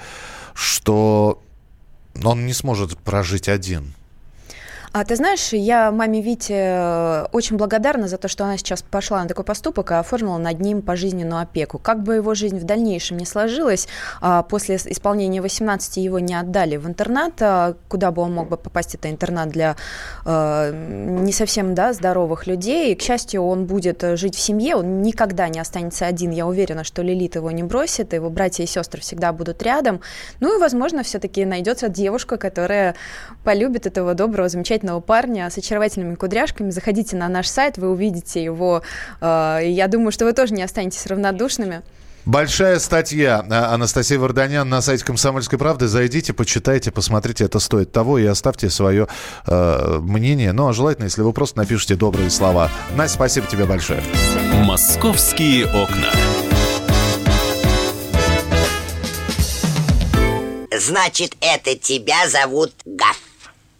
что 0.54 1.42
он 2.22 2.46
не 2.46 2.52
сможет 2.52 2.98
прожить 2.98 3.48
один? 3.48 3.94
А 4.92 5.04
ты 5.04 5.16
знаешь, 5.16 5.52
я 5.52 5.90
маме 5.90 6.22
Вите 6.22 6.54
э, 6.54 7.26
очень 7.32 7.56
благодарна 7.56 8.08
за 8.08 8.16
то, 8.16 8.26
что 8.26 8.44
она 8.44 8.56
сейчас 8.56 8.82
пошла 8.82 9.22
на 9.22 9.28
такой 9.28 9.44
поступок 9.44 9.90
и 9.90 9.94
оформила 9.94 10.38
над 10.38 10.60
ним 10.60 10.80
пожизненную 10.80 11.42
опеку. 11.42 11.78
Как 11.78 12.02
бы 12.02 12.14
его 12.14 12.34
жизнь 12.34 12.58
в 12.58 12.64
дальнейшем 12.64 13.18
не 13.18 13.26
сложилась, 13.26 13.86
а, 14.20 14.42
после 14.42 14.76
исполнения 14.76 15.42
18 15.42 15.98
его 15.98 16.18
не 16.18 16.34
отдали 16.34 16.76
в 16.76 16.86
интернат, 16.86 17.34
а, 17.40 17.74
куда 17.88 18.10
бы 18.10 18.22
он 18.22 18.32
мог 18.32 18.48
бы 18.48 18.56
попасть, 18.56 18.94
это 18.94 19.10
интернат 19.10 19.50
для 19.50 19.76
э, 20.24 20.72
не 21.20 21.32
совсем 21.32 21.74
да, 21.74 21.92
здоровых 21.92 22.46
людей. 22.46 22.92
И, 22.92 22.94
к 22.94 23.02
счастью, 23.02 23.42
он 23.42 23.66
будет 23.66 24.02
жить 24.18 24.36
в 24.36 24.40
семье, 24.40 24.76
он 24.76 25.02
никогда 25.02 25.48
не 25.48 25.60
останется 25.60 26.06
один. 26.06 26.30
Я 26.30 26.46
уверена, 26.46 26.82
что 26.84 27.02
Лилит 27.02 27.34
его 27.34 27.50
не 27.50 27.62
бросит, 27.62 28.14
его 28.14 28.30
братья 28.30 28.64
и 28.64 28.66
сестры 28.66 29.02
всегда 29.02 29.32
будут 29.32 29.62
рядом. 29.62 30.00
Ну 30.40 30.56
и, 30.56 30.60
возможно, 30.60 31.02
все-таки 31.02 31.44
найдется 31.44 31.88
девушка, 31.88 32.38
которая 32.38 32.94
полюбит 33.44 33.86
этого 33.86 34.14
доброго, 34.14 34.48
замечательного 34.48 34.77
замечательного 34.78 35.00
парня 35.00 35.50
с 35.50 35.58
очаровательными 35.58 36.14
кудряшками. 36.14 36.70
Заходите 36.70 37.16
на 37.16 37.28
наш 37.28 37.48
сайт, 37.48 37.78
вы 37.78 37.90
увидите 37.90 38.42
его. 38.42 38.82
Э, 39.20 39.60
я 39.62 39.88
думаю, 39.88 40.12
что 40.12 40.24
вы 40.24 40.32
тоже 40.32 40.54
не 40.54 40.62
останетесь 40.62 41.06
равнодушными. 41.06 41.82
Большая 42.24 42.78
статья 42.78 43.42
а, 43.48 43.74
Анастасия 43.74 44.18
Варданян 44.18 44.68
на 44.68 44.82
сайте 44.82 45.02
«Комсомольской 45.02 45.58
правды». 45.58 45.86
Зайдите, 45.86 46.34
почитайте, 46.34 46.90
посмотрите, 46.90 47.44
это 47.44 47.58
стоит 47.58 47.90
того, 47.90 48.18
и 48.18 48.26
оставьте 48.26 48.68
свое 48.68 49.08
э, 49.46 49.98
мнение. 50.02 50.52
Ну, 50.52 50.68
а 50.68 50.74
желательно, 50.74 51.04
если 51.04 51.22
вы 51.22 51.32
просто 51.32 51.56
напишите 51.56 51.94
добрые 51.94 52.28
слова. 52.28 52.70
Настя, 52.96 53.14
спасибо 53.14 53.46
тебе 53.46 53.64
большое. 53.64 54.02
«Московские 54.66 55.66
окна». 55.66 56.12
Значит, 60.78 61.34
это 61.40 61.76
тебя 61.76 62.28
зовут 62.28 62.72
Гаф? 62.84 63.18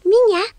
Меня. 0.03 0.58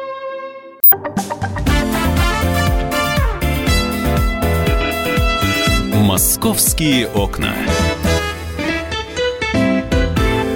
«Московские 6.01 7.07
окна». 7.09 7.53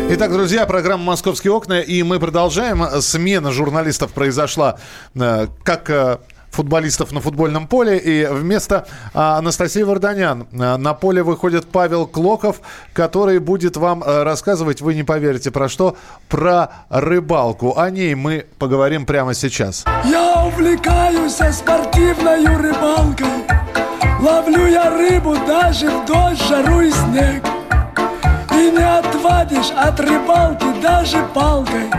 Итак, 0.10 0.32
друзья, 0.32 0.66
программа 0.66 1.04
«Московские 1.04 1.54
окна», 1.54 1.82
и 1.82 2.02
мы 2.02 2.20
продолжаем. 2.20 2.84
Смена 3.02 3.52
журналистов 3.52 4.12
произошла 4.12 4.80
э, 5.14 5.48
как 5.64 5.90
э, 5.92 6.18
футболистов 6.50 7.12
на 7.12 7.22
футбольном 7.22 7.68
поле. 7.68 8.00
И 8.00 8.26
вместо 8.26 8.88
а, 9.14 9.38
Анастасии 9.38 9.84
Варданян 9.84 10.48
на 10.52 10.94
поле 10.96 11.22
выходит 11.22 11.68
Павел 11.68 12.08
Клоков, 12.08 12.62
который 12.94 13.38
будет 13.38 13.78
вам 13.78 14.04
рассказывать, 14.04 14.82
вы 14.82 14.96
не 14.96 15.04
поверите, 15.04 15.52
про 15.52 15.70
что? 15.70 15.96
Про 16.28 16.72
рыбалку. 16.90 17.78
О 17.78 17.90
ней 17.92 18.16
мы 18.16 18.48
поговорим 18.58 19.06
прямо 19.06 19.36
сейчас. 19.36 19.86
Я 20.06 20.46
увлекаюсь 20.46 21.34
спортивной 21.34 22.46
рыбалкой. 22.48 23.55
Ловлю 24.20 24.68
я 24.68 24.90
рыбу 24.90 25.36
даже 25.48 25.90
в 25.90 26.06
дождь, 26.06 26.42
жару 26.48 26.82
и 26.82 26.92
снег. 26.92 27.44
И 28.52 28.72
не 28.72 29.00
отвадишь 29.00 29.72
от 29.76 30.00
рыбалки 30.00 30.66
даже 30.82 31.18
палкой. 31.34 31.90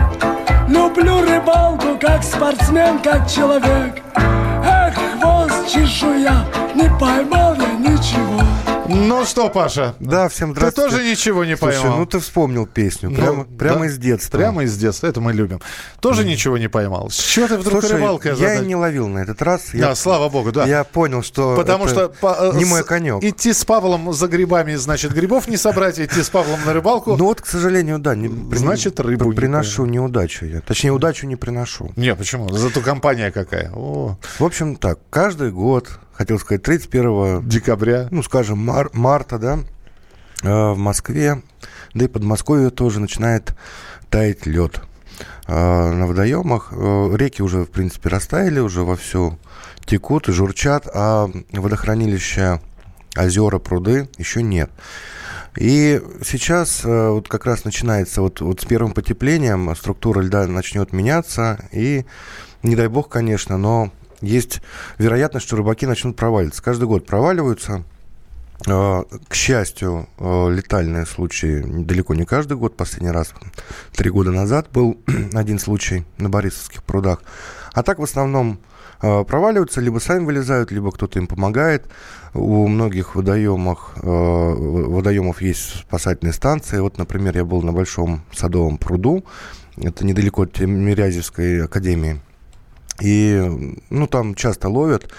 Люблю 0.67 1.21
рыбалку 1.21 1.97
как 1.99 2.23
спортсмен, 2.23 2.99
как 2.99 3.29
человек. 3.29 4.01
Эх, 4.15 4.93
хвост 5.19 5.69
чешуя, 5.71 6.45
не 6.75 6.89
поймал 6.99 7.55
я 7.55 7.89
ничего. 7.89 8.41
Ну 8.87 9.25
что, 9.25 9.49
Паша? 9.49 9.95
Да, 9.99 10.29
всем 10.29 10.51
здравствуйте. 10.51 10.89
Ты 10.89 10.95
тоже 10.95 11.09
ничего 11.09 11.43
не 11.43 11.57
Слушай, 11.57 11.81
поймал? 11.81 11.99
ну 11.99 12.05
ты 12.05 12.19
вспомнил 12.19 12.65
песню. 12.65 13.11
Прямо, 13.11 13.45
ну, 13.49 13.57
прямо 13.57 13.79
да, 13.81 13.85
из 13.87 13.97
детства. 13.97 14.37
Прямо 14.37 14.63
из 14.63 14.77
детства. 14.77 15.07
Это 15.07 15.19
мы 15.19 15.33
любим. 15.33 15.61
Тоже 15.99 16.23
mm. 16.23 16.27
ничего 16.27 16.57
не 16.57 16.69
поймал? 16.69 17.09
С 17.09 17.17
чего 17.17 17.47
ты 17.47 17.57
вдруг 17.57 17.81
Слушай, 17.81 17.97
рыбалкой 17.97 18.31
я 18.31 18.37
задать? 18.37 18.67
не 18.67 18.75
ловил 18.75 19.07
на 19.07 19.19
этот 19.19 19.41
раз. 19.41 19.69
Да, 19.73 19.89
я, 19.89 19.95
слава 19.95 20.29
богу, 20.29 20.51
да. 20.51 20.65
Я 20.65 20.83
понял, 20.85 21.21
что 21.21 21.55
Потому 21.55 21.87
что 21.87 22.09
по, 22.09 22.53
не 22.55 22.65
мой 22.65 22.83
конек. 22.83 23.23
Идти 23.23 23.51
с 23.51 23.65
Павлом 23.65 24.13
за 24.13 24.27
грибами, 24.27 24.75
значит, 24.75 25.11
грибов 25.11 25.47
не 25.47 25.57
собрать, 25.57 25.99
идти 25.99 26.23
с 26.23 26.29
Павлом 26.29 26.59
на 26.65 26.73
рыбалку. 26.73 27.17
Ну 27.17 27.25
вот, 27.25 27.41
к 27.41 27.45
сожалению, 27.45 27.99
да. 27.99 28.15
Не, 28.15 28.29
значит, 28.55 28.99
рыбу 28.99 29.33
Приношу 29.33 29.85
не 29.85 29.97
неудачу 29.97 30.45
я. 30.45 30.61
Точнее, 30.61 30.91
удачу 30.91 31.27
не 31.27 31.35
приношу. 31.35 31.91
Не, 31.95 32.15
почему? 32.15 32.49
Зато 32.49 32.81
компания 32.81 33.31
какая. 33.31 33.71
О. 33.73 34.17
В 34.39 34.43
общем, 34.43 34.75
так, 34.75 34.99
каждый 35.09 35.51
год 35.51 35.89
хотел 36.17 36.39
сказать, 36.39 36.63
31 36.63 37.47
декабря, 37.47 38.07
ну, 38.09 38.23
скажем, 38.23 38.57
мар- 38.57 38.89
марта, 38.93 39.37
да, 39.37 39.59
э, 40.43 40.71
в 40.71 40.77
Москве, 40.77 41.43
да 41.93 42.05
и 42.05 42.07
Подмосковье 42.07 42.71
тоже 42.71 42.99
начинает 42.99 43.53
таять 44.09 44.47
лед. 44.47 44.81
Э, 45.47 45.91
на 45.91 46.07
водоемах 46.07 46.69
э, 46.71 47.15
реки 47.15 47.43
уже, 47.43 47.59
в 47.65 47.69
принципе, 47.69 48.09
растаяли, 48.09 48.59
уже 48.59 48.81
вовсю 48.81 49.37
текут 49.85 50.27
и 50.27 50.31
журчат, 50.31 50.87
а 50.91 51.29
водохранилища, 51.51 52.61
озера, 53.15 53.59
пруды 53.59 54.09
еще 54.17 54.41
нет. 54.41 54.71
И 55.55 56.01
сейчас 56.23 56.83
вот 56.83 57.27
как 57.29 57.45
раз 57.47 57.63
начинается 57.63 58.21
вот, 58.21 58.41
вот 58.41 58.61
с 58.61 58.65
первым 58.65 58.91
потеплением 58.91 59.75
структура 59.75 60.21
льда 60.21 60.45
начнет 60.45 60.93
меняться, 60.93 61.57
и 61.71 62.05
не 62.61 62.75
дай 62.75 62.87
бог, 62.89 63.09
конечно, 63.09 63.57
но 63.57 63.91
есть 64.21 64.61
вероятность, 64.97 65.45
что 65.45 65.57
рыбаки 65.57 65.85
начнут 65.85 66.15
проваливаться. 66.15 66.63
Каждый 66.63 66.87
год 66.87 67.05
проваливаются. 67.05 67.83
А, 68.65 69.03
к 69.27 69.35
счастью, 69.35 70.07
а, 70.17 70.49
летальные 70.49 71.05
случаи 71.05 71.63
далеко 71.63 72.15
не 72.15 72.25
каждый 72.25 72.57
год. 72.57 72.75
Последний 72.75 73.11
раз 73.11 73.33
три 73.93 74.09
года 74.09 74.31
назад 74.31 74.69
был 74.73 74.97
один 75.33 75.59
случай 75.59 76.05
на 76.17 76.29
Борисовских 76.29 76.83
прудах. 76.83 77.21
А 77.73 77.83
так 77.83 77.99
в 77.99 78.03
основном 78.03 78.59
а, 78.99 79.23
проваливаются, 79.23 79.79
либо 79.79 79.99
сами 79.99 80.25
вылезают, 80.25 80.71
либо 80.71 80.91
кто-то 80.91 81.19
им 81.19 81.27
помогает. 81.27 81.87
У 82.33 82.67
многих 82.67 83.15
водоемах, 83.15 83.93
водоемов 83.95 85.41
есть 85.41 85.81
спасательные 85.81 86.33
станции. 86.33 86.79
Вот, 86.79 86.97
например, 86.97 87.35
я 87.35 87.45
был 87.45 87.63
на 87.63 87.71
Большом 87.71 88.21
Садовом 88.31 88.77
пруду. 88.77 89.23
Это 89.77 90.05
недалеко 90.05 90.43
от 90.43 90.53
Тимирязевской 90.53 91.63
академии. 91.63 92.21
И, 93.01 93.75
ну, 93.89 94.07
там 94.07 94.35
часто 94.35 94.69
ловят. 94.69 95.11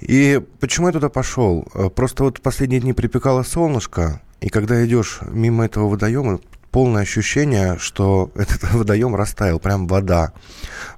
И 0.00 0.40
почему 0.60 0.88
я 0.88 0.92
туда 0.92 1.08
пошел? 1.08 1.62
Просто 1.94 2.24
вот 2.24 2.40
последние 2.40 2.80
дни 2.80 2.92
припекало 2.92 3.42
солнышко, 3.42 4.20
и 4.40 4.50
когда 4.50 4.84
идешь 4.84 5.20
мимо 5.22 5.64
этого 5.64 5.88
водоема, 5.88 6.40
полное 6.70 7.02
ощущение, 7.02 7.78
что 7.78 8.32
этот 8.34 8.72
водоем 8.72 9.14
растаял, 9.14 9.60
прям 9.60 9.86
вода. 9.86 10.32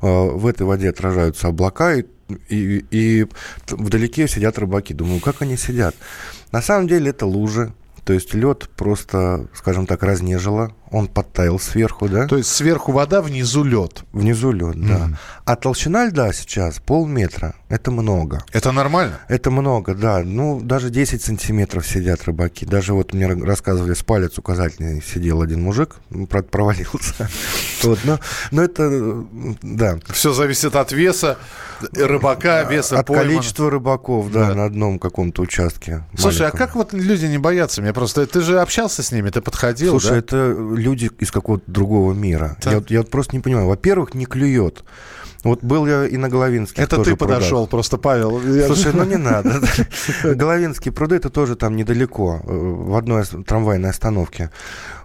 Э, 0.01 0.31
в 0.31 0.47
этой 0.47 0.67
воде 0.67 0.89
отражаются 0.89 1.49
облака, 1.49 1.95
и, 1.95 2.07
и, 2.49 2.85
и 2.91 3.27
вдалеке 3.69 4.27
сидят 4.27 4.59
рыбаки. 4.59 4.95
Думаю, 4.95 5.21
как 5.21 5.43
они 5.43 5.59
сидят? 5.59 5.95
На 6.51 6.63
самом 6.63 6.89
деле 6.89 7.11
это 7.11 7.27
лужи, 7.27 7.73
то 8.05 8.15
есть 8.15 8.33
лед 8.35 8.71
просто, 8.75 9.49
скажем 9.55 9.87
так, 9.87 10.03
разнежило, 10.03 10.73
он 10.91 11.09
подтаял 11.09 11.59
сверху, 11.59 12.09
да? 12.09 12.27
То 12.27 12.37
есть 12.37 12.51
сверху 12.51 12.93
вода, 12.93 13.21
внизу 13.23 13.65
лед. 13.65 14.05
Внизу 14.13 14.53
лед, 14.53 14.77
mm. 14.77 14.89
да. 14.89 15.19
А 15.45 15.57
толщина 15.57 16.07
льда 16.07 16.33
сейчас 16.33 16.79
полметра. 16.79 17.55
Это 17.69 17.91
много. 17.91 18.45
Это 18.53 18.73
нормально? 18.73 19.19
Это 19.29 19.51
много, 19.51 19.95
да. 19.95 20.23
Ну, 20.25 20.61
даже 20.61 20.91
10 20.91 21.23
сантиметров 21.23 21.87
сидят 21.87 22.25
рыбаки. 22.25 22.65
Даже 22.65 22.95
вот 22.95 23.13
мне 23.13 23.27
рассказывали, 23.27 23.95
с 23.95 24.03
палец 24.03 24.39
указательный 24.39 25.03
сидел 25.03 25.43
один 25.43 25.63
мужик, 25.63 25.97
правда, 26.29 26.49
провалился. 26.49 27.29
Вот, 27.83 28.01
но, 28.05 28.19
но 28.51 28.63
это, 28.63 29.25
да. 29.63 29.99
Все 30.11 30.33
зависит 30.33 30.75
от 30.75 30.93
веса 30.93 31.37
рыбака, 31.93 32.63
веса 32.65 32.99
От 32.99 33.07
количества 33.07 33.71
рыбаков, 33.71 34.33
да, 34.33 34.55
на 34.55 34.65
одном 34.65 34.99
каком-то 34.99 35.43
участке. 35.43 36.05
Слушай, 36.17 36.49
а 36.49 36.51
как 36.51 36.75
вот 36.75 36.93
люди 36.93 37.27
не 37.27 37.39
боятся? 37.39 37.83
Мне 37.83 37.93
просто... 37.93 38.27
Ты 38.27 38.41
же 38.41 38.61
общался 38.61 39.03
с 39.03 39.13
ними, 39.13 39.31
ты 39.31 39.41
подходил, 39.41 39.91
Слушай, 40.01 40.19
это 40.19 40.57
люди 40.77 41.11
из 41.19 41.31
какого-то 41.31 41.65
другого 41.71 42.13
мира. 42.13 42.57
Я, 42.65 42.83
я 42.89 42.99
вот 43.01 43.11
просто 43.11 43.37
не 43.37 43.41
понимаю. 43.41 43.67
Во-первых, 43.67 44.15
не 44.15 44.27
клюет. 44.27 44.85
Вот 45.47 45.63
был 45.63 45.87
я 45.87 46.07
и 46.07 46.17
на 46.17 46.29
Головинских 46.29 46.83
Это 46.83 46.97
ты 46.97 47.15
прудах. 47.17 47.37
подошел, 47.37 47.69
просто, 47.69 47.99
Павел. 47.99 48.41
Слушай, 48.67 48.93
ну 48.93 49.05
не 49.05 49.17
надо. 49.17 49.61
Головинские 50.25 50.93
пруды, 50.93 51.17
это 51.17 51.31
тоже 51.31 51.55
там 51.55 51.77
недалеко, 51.77 52.41
э, 52.43 52.53
в 52.53 52.97
одной 52.97 53.25
трамвайной 53.25 53.91
остановке. 53.91 54.51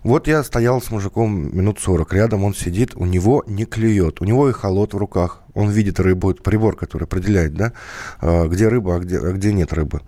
Вот 0.04 0.28
я 0.28 0.44
стоял 0.44 0.82
с 0.82 0.90
мужиком 0.90 1.56
минут 1.56 1.80
40, 1.80 2.14
рядом 2.14 2.44
он 2.44 2.56
сидит, 2.56 2.94
у 2.96 3.06
него 3.06 3.44
не 3.46 3.66
клюет, 3.66 4.20
у 4.20 4.26
него 4.26 4.50
и 4.50 4.52
холод 4.52 4.96
в 4.96 4.98
руках, 4.98 5.44
он 5.54 5.70
видит 5.70 6.00
рыбу, 6.00 6.34
прибор, 6.34 6.76
который 6.76 7.04
определяет, 7.04 7.54
да, 7.54 7.74
э, 8.22 8.48
где 8.48 8.68
рыба, 8.68 8.96
а 8.96 9.00
где, 9.00 9.20
а 9.20 9.34
где 9.34 9.54
нет 9.54 9.74
рыбы. 9.74 10.02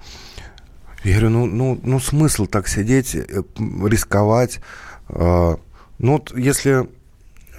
Я 1.04 1.20
говорю, 1.20 1.30
ну, 1.30 1.46
ну, 1.46 1.80
ну 1.84 2.00
смысл 2.00 2.48
так 2.48 2.68
сидеть, 2.68 3.14
э, 3.14 3.44
рисковать, 3.86 4.62
ну 5.10 5.58
вот 6.00 6.34
если 6.36 6.88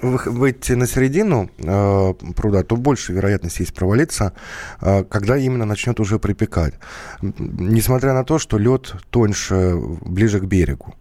выйти 0.04 0.72
на 0.72 0.86
середину 0.86 1.50
э, 1.58 2.14
пруда, 2.36 2.62
то 2.62 2.76
больше 2.76 3.12
вероятность 3.12 3.60
есть 3.60 3.74
провалиться, 3.74 4.32
э, 4.80 5.04
когда 5.04 5.36
именно 5.36 5.64
начнет 5.64 6.00
уже 6.00 6.18
припекать. 6.18 6.74
Несмотря 7.22 8.12
на 8.12 8.24
то, 8.24 8.38
что 8.38 8.58
лед 8.58 8.94
тоньше 9.10 9.76
ближе 10.02 10.40
к 10.40 10.44
берегу. 10.44 10.94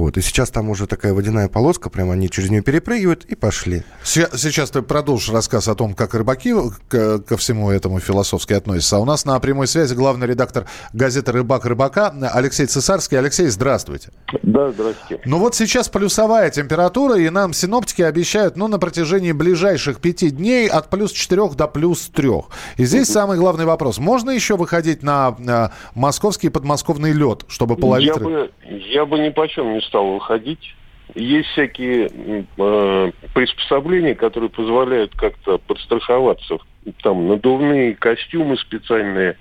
Вот. 0.00 0.16
И 0.16 0.22
сейчас 0.22 0.50
там 0.50 0.70
уже 0.70 0.86
такая 0.86 1.12
водяная 1.12 1.48
полоска, 1.48 1.90
прямо 1.90 2.14
они 2.14 2.30
через 2.30 2.48
нее 2.48 2.62
перепрыгивают 2.62 3.26
и 3.26 3.34
пошли. 3.34 3.82
Сейчас 4.02 4.70
ты 4.70 4.80
продолжишь 4.80 5.28
рассказ 5.30 5.68
о 5.68 5.74
том, 5.74 5.92
как 5.94 6.14
рыбаки 6.14 6.54
ко, 6.88 7.18
ко 7.18 7.36
всему 7.36 7.70
этому 7.70 8.00
философски 8.00 8.54
относятся. 8.54 8.96
А 8.96 9.00
у 9.00 9.04
нас 9.04 9.26
на 9.26 9.38
прямой 9.40 9.66
связи 9.66 9.94
главный 9.94 10.26
редактор 10.26 10.64
газеты 10.94 11.32
«Рыбак 11.32 11.66
рыбака» 11.66 12.14
Алексей 12.32 12.64
Цесарский. 12.64 13.18
Алексей, 13.18 13.48
здравствуйте. 13.48 14.08
Да, 14.42 14.70
здравствуйте. 14.70 15.22
Ну 15.26 15.38
вот 15.38 15.54
сейчас 15.54 15.90
плюсовая 15.90 16.48
температура, 16.48 17.18
и 17.18 17.28
нам 17.28 17.52
синоптики 17.52 18.00
обещают, 18.00 18.56
ну, 18.56 18.68
на 18.68 18.78
протяжении 18.78 19.32
ближайших 19.32 20.00
пяти 20.00 20.30
дней 20.30 20.66
от 20.66 20.88
плюс 20.88 21.12
4 21.12 21.50
до 21.50 21.68
плюс 21.68 22.08
3. 22.08 22.30
И 22.78 22.84
здесь 22.84 23.08
угу. 23.08 23.12
самый 23.12 23.36
главный 23.36 23.66
вопрос. 23.66 23.98
Можно 23.98 24.30
еще 24.30 24.56
выходить 24.56 25.02
на, 25.02 25.36
на 25.38 25.72
московский 25.94 26.48
подмосковный 26.48 27.12
лед, 27.12 27.44
чтобы 27.48 27.76
половить... 27.76 28.06
Я 28.06 28.14
бы, 28.14 28.50
я 28.64 29.04
бы 29.04 29.18
ни 29.18 29.28
почем 29.28 29.74
не 29.74 29.80
не 29.80 29.86
стал 29.90 30.14
выходить. 30.14 30.74
Есть 31.16 31.48
всякие 31.50 32.08
э, 32.56 33.10
приспособления, 33.34 34.14
которые 34.14 34.48
позволяют 34.48 35.14
как-то 35.16 35.58
подстраховаться. 35.58 36.58
Там 37.02 37.26
надувные 37.26 37.94
костюмы 37.94 38.56
специальные, 38.56 39.36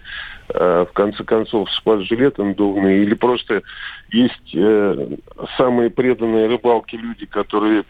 э, 0.49 0.85
в 0.89 0.93
конце 0.93 1.23
концов, 1.23 1.71
спас-жилеты 1.71 2.43
надувные. 2.43 3.03
Или 3.03 3.13
просто 3.13 3.61
есть 4.11 4.55
э, 4.55 5.07
самые 5.57 5.91
преданные 5.91 6.47
рыбалки 6.47 6.95
люди, 6.95 7.27
которые 7.27 7.83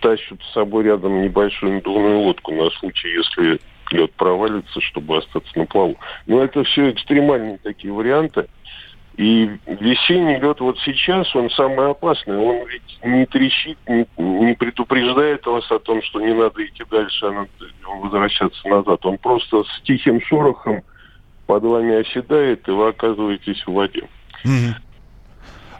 тащат 0.00 0.38
с 0.42 0.52
собой 0.52 0.84
рядом 0.84 1.22
небольшую 1.22 1.74
надувную 1.74 2.18
лодку 2.20 2.52
на 2.52 2.68
случай, 2.70 3.08
если 3.08 3.58
лед 3.90 4.12
провалится, 4.12 4.80
чтобы 4.82 5.18
остаться 5.18 5.58
на 5.58 5.64
плаву. 5.64 5.96
Но 6.26 6.42
это 6.42 6.62
все 6.64 6.90
экстремальные 6.90 7.58
такие 7.62 7.92
варианты. 7.92 8.46
И 9.16 9.48
весенний 9.66 10.40
лед 10.40 10.58
вот 10.60 10.76
сейчас, 10.84 11.34
он 11.36 11.48
самый 11.50 11.90
опасный. 11.90 12.36
Он 12.36 12.66
ведь 12.66 12.98
не 13.04 13.26
трещит, 13.26 13.78
не, 13.86 14.06
не 14.18 14.54
предупреждает 14.54 15.46
вас 15.46 15.70
о 15.70 15.78
том, 15.78 16.02
что 16.02 16.20
не 16.20 16.34
надо 16.34 16.64
идти 16.66 16.84
дальше, 16.90 17.26
а 17.26 17.32
надо 17.32 17.48
возвращаться 18.02 18.68
назад. 18.68 19.06
Он 19.06 19.18
просто 19.18 19.62
с 19.62 19.82
тихим 19.84 20.20
шорохом 20.20 20.82
под 21.46 21.62
вами 21.62 22.00
оседает, 22.00 22.66
и 22.66 22.72
вы 22.72 22.88
оказываетесь 22.88 23.62
в 23.64 23.72
воде. 23.72 24.08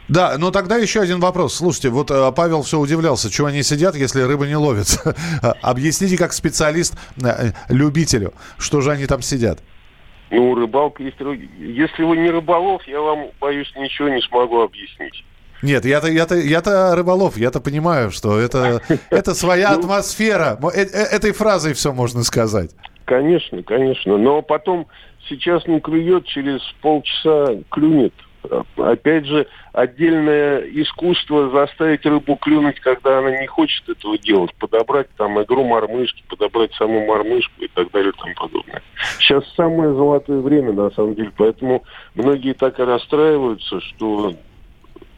Да, 0.07 0.37
но 0.37 0.51
тогда 0.51 0.77
еще 0.77 1.01
один 1.01 1.19
вопрос. 1.19 1.55
Слушайте, 1.55 1.89
вот 1.89 2.11
э, 2.11 2.31
Павел 2.31 2.61
все 2.61 2.79
удивлялся, 2.79 3.31
чего 3.31 3.47
они 3.47 3.63
сидят, 3.63 3.95
если 3.95 4.21
рыба 4.21 4.45
не 4.45 4.55
ловится. 4.55 5.15
Объясните 5.63 6.15
как 6.15 6.31
специалист 6.31 6.95
э, 7.23 7.53
любителю, 7.69 8.33
что 8.59 8.81
же 8.81 8.91
они 8.91 9.07
там 9.07 9.23
сидят. 9.23 9.61
Ну, 10.31 10.55
рыбалка 10.55 11.03
есть... 11.03 11.17
Если 11.59 12.03
вы 12.03 12.17
не 12.17 12.29
рыболов, 12.29 12.81
я 12.87 12.99
вам, 12.99 13.27
боюсь, 13.39 13.71
ничего 13.75 14.09
не 14.09 14.21
смогу 14.21 14.61
объяснить. 14.61 15.23
Нет, 15.61 15.85
я-то, 15.85 16.07
я-то, 16.07 16.35
я-то 16.35 16.95
рыболов, 16.95 17.37
я-то 17.37 17.59
понимаю, 17.59 18.11
что 18.11 18.39
это, 18.39 18.81
это 19.09 19.33
своя 19.33 19.71
ну, 19.71 19.79
атмосфера. 19.79 20.59
Э, 20.73 20.81
э, 20.81 21.15
этой 21.15 21.31
фразой 21.31 21.73
все 21.73 21.93
можно 21.93 22.23
сказать. 22.23 22.71
Конечно, 23.05 23.63
конечно. 23.63 24.17
Но 24.17 24.41
потом 24.41 24.87
сейчас 25.29 25.65
не 25.67 25.79
клюет, 25.79 26.25
через 26.25 26.61
полчаса 26.81 27.57
клюнет. 27.69 28.13
Опять 28.77 29.25
же, 29.25 29.47
отдельное 29.73 30.59
искусство 30.59 31.49
заставить 31.49 32.05
рыбу 32.05 32.35
клюнуть, 32.35 32.79
когда 32.79 33.19
она 33.19 33.31
не 33.39 33.47
хочет 33.47 33.87
этого 33.89 34.17
делать. 34.17 34.53
Подобрать 34.55 35.07
там 35.17 35.41
игру 35.41 35.63
мормышки, 35.65 36.23
подобрать 36.29 36.73
саму 36.75 37.05
мормышку 37.05 37.63
и 37.63 37.67
так 37.67 37.91
далее 37.91 38.11
и 38.15 38.19
тому 38.19 38.33
подобное. 38.35 38.81
Сейчас 39.19 39.43
самое 39.55 39.93
золотое 39.93 40.39
время, 40.39 40.73
на 40.73 40.89
самом 40.91 41.15
деле. 41.15 41.31
Поэтому 41.37 41.83
многие 42.13 42.53
так 42.53 42.79
и 42.79 42.83
расстраиваются, 42.83 43.81
что 43.81 44.33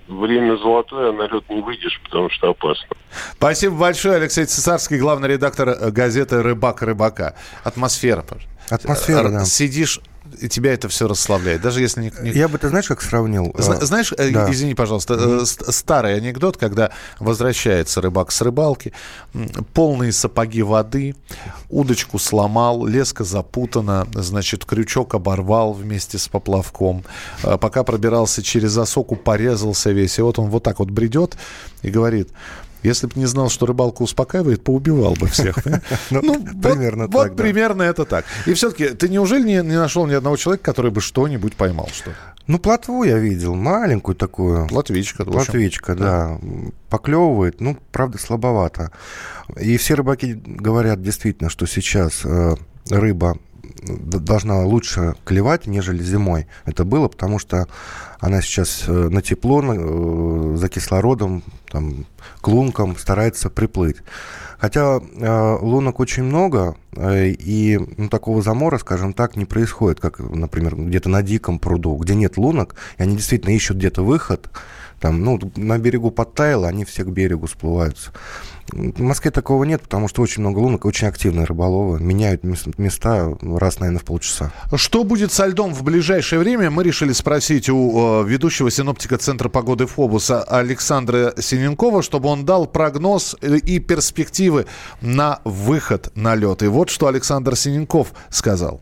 время 0.08 0.56
золотое, 0.58 1.10
а 1.10 1.14
на 1.14 1.24
лед 1.24 1.44
не 1.50 1.62
выйдешь, 1.62 2.00
потому 2.04 2.30
что 2.30 2.50
опасно. 2.50 2.88
Спасибо 3.34 3.76
большое, 3.76 4.16
Алексей 4.16 4.46
Цесарский, 4.46 4.98
главный 4.98 5.30
редактор 5.30 5.92
газеты 5.92 6.42
«Рыбак 6.42 6.82
рыбака». 6.82 7.36
Атмосфера, 7.64 8.22
пожалуйста. 8.22 8.50
Атмосфера, 8.70 9.30
да. 9.30 9.46
Сидишь 9.46 10.00
и 10.40 10.50
тебя 10.50 10.74
это 10.74 10.88
все 10.90 11.08
расслабляет, 11.08 11.62
даже 11.62 11.82
если 11.82 12.02
не... 12.02 12.14
не... 12.22 12.32
Я 12.32 12.48
бы, 12.48 12.58
ты 12.58 12.70
знаешь, 12.70 12.88
как 12.88 13.02
сравнил? 13.02 13.54
Зна- 13.58 13.80
знаешь, 13.82 14.14
э, 14.18 14.32
да. 14.32 14.52
извини, 14.52 14.74
пожалуйста, 14.74 15.14
mm-hmm. 15.14 15.72
старый 15.72 16.16
анекдот, 16.16 16.58
когда 16.58 16.92
возвращается 17.20 18.02
рыбак 18.02 18.32
с 18.32 18.42
рыбалки, 18.42 18.94
полные 19.74 20.12
сапоги 20.12 20.62
воды, 20.62 21.16
удочку 21.70 22.20
сломал, 22.20 22.86
леска 22.86 23.24
запутана, 23.24 24.08
значит, 24.14 24.66
крючок 24.66 25.16
оборвал 25.16 25.74
вместе 25.74 26.18
с 26.18 26.28
поплавком, 26.28 27.04
э, 27.44 27.58
пока 27.58 27.84
пробирался 27.84 28.44
через 28.44 28.78
осоку, 28.78 29.16
порезался 29.16 29.92
весь, 29.92 30.20
и 30.20 30.22
вот 30.22 30.40
он 30.40 30.50
вот 30.50 30.64
так 30.64 30.80
вот 30.80 30.90
бредет 30.90 31.38
и 31.82 31.90
говорит, 31.90 32.30
если 32.88 33.08
бы 33.08 33.14
не 33.16 33.26
знал, 33.26 33.50
что 33.50 33.66
рыбалка 33.66 34.02
успокаивает, 34.02 34.64
поубивал 34.64 35.14
бы 35.16 35.28
всех. 35.28 35.58
Ну, 36.10 36.22
ну 36.22 36.62
примерно 36.62 37.08
так. 37.08 37.14
Вот 37.14 37.38
примерно 37.38 37.84
это 37.84 38.06
так. 38.06 38.26
И 38.46 38.54
все-таки 38.54 38.90
ты 38.90 39.10
неужели 39.10 39.44
не 39.44 39.62
нашел 39.62 40.06
ни 40.08 40.14
одного 40.14 40.38
человека, 40.38 40.64
который 40.64 40.92
бы 40.92 41.02
что-нибудь 41.02 41.56
поймал? 41.56 41.90
Что? 41.94 42.12
Ну, 42.48 42.60
плотву 42.60 43.04
я 43.04 43.18
видел, 43.18 43.56
маленькую 43.56 44.16
такую. 44.16 44.68
Плотвичка. 44.68 45.26
Плотвичка, 45.26 45.96
да. 45.96 46.40
Поклевывает, 46.90 47.60
ну, 47.60 47.78
правда, 47.92 48.18
слабовато. 48.18 48.92
И 49.60 49.76
все 49.78 49.96
рыбаки 49.96 50.34
говорят 50.34 51.02
действительно, 51.02 51.50
что 51.50 51.66
сейчас 51.66 52.22
э, 52.24 52.56
рыба 52.90 53.38
должна 53.82 54.64
лучше 54.64 55.16
клевать, 55.26 55.68
нежели 55.68 56.02
зимой 56.02 56.48
это 56.66 56.86
было, 56.86 57.08
потому 57.08 57.40
что 57.40 57.68
она 58.20 58.42
сейчас 58.42 58.86
э, 58.88 58.92
на 58.92 59.22
тепло, 59.22 59.62
э, 59.64 60.56
за 60.58 60.70
кислородом, 60.70 61.44
там, 61.72 62.06
к 62.42 62.48
лункам 62.48 62.98
старается 62.98 63.50
приплыть. 63.50 63.98
Хотя 64.58 65.00
э, 65.00 65.58
лунок 65.62 66.00
очень 66.00 66.24
много, 66.24 66.76
и 67.00 67.80
ну, 67.98 68.10
такого 68.10 68.42
замора, 68.42 68.78
скажем 68.78 69.14
так, 69.14 69.36
не 69.36 69.46
происходит, 69.46 70.00
как, 70.00 70.20
например, 70.20 70.76
где-то 70.76 71.10
на 71.10 71.22
диком 71.22 71.60
пруду, 71.60 71.96
где 71.96 72.16
нет 72.16 72.38
лунок, 72.38 72.76
и 72.98 73.04
они 73.04 73.16
действительно 73.16 73.54
ищут 73.54 73.78
где-то 73.78 74.04
выход, 74.04 74.50
Там, 75.00 75.24
ну, 75.24 75.40
на 75.56 75.78
берегу 75.78 76.10
подтаяло, 76.10 76.68
они 76.68 76.84
все 76.84 77.04
к 77.04 77.10
берегу 77.10 77.48
сплываются. 77.48 78.12
В 78.74 79.00
Москве 79.00 79.32
такого 79.32 79.64
нет, 79.64 79.82
потому 79.82 80.10
что 80.10 80.22
очень 80.22 80.42
много 80.42 80.60
лунок, 80.60 80.84
очень 80.84 81.08
активные 81.08 81.46
рыболовы. 81.46 82.02
Меняют 82.02 82.44
места 82.44 83.38
раз, 83.42 83.80
наверное, 83.80 84.00
в 84.00 84.04
полчаса. 84.04 84.52
Что 84.76 85.06
будет 85.06 85.32
со 85.32 85.46
льдом 85.46 85.74
в 85.74 85.84
ближайшее 85.84 86.40
время, 86.40 86.70
мы 86.70 86.84
решили 86.84 87.14
спросить 87.14 87.70
у 87.70 88.24
э, 88.24 88.28
ведущего 88.28 88.70
синоптика 88.70 89.18
Центра 89.18 89.48
погоды 89.48 89.86
Фобуса 89.86 90.44
Александра 90.44 91.34
Синенкова, 91.38 92.02
чтобы 92.02 92.28
он 92.28 92.44
дал 92.44 92.66
прогноз 92.66 93.38
и 93.42 93.80
перспективы 93.80 94.66
на 95.00 95.40
выход 95.46 96.12
на 96.16 96.36
лед. 96.36 96.62
И 96.64 96.68
вот 96.68 96.87
что 96.90 97.08
Александр 97.08 97.56
Синенков 97.56 98.14
сказал 98.30 98.82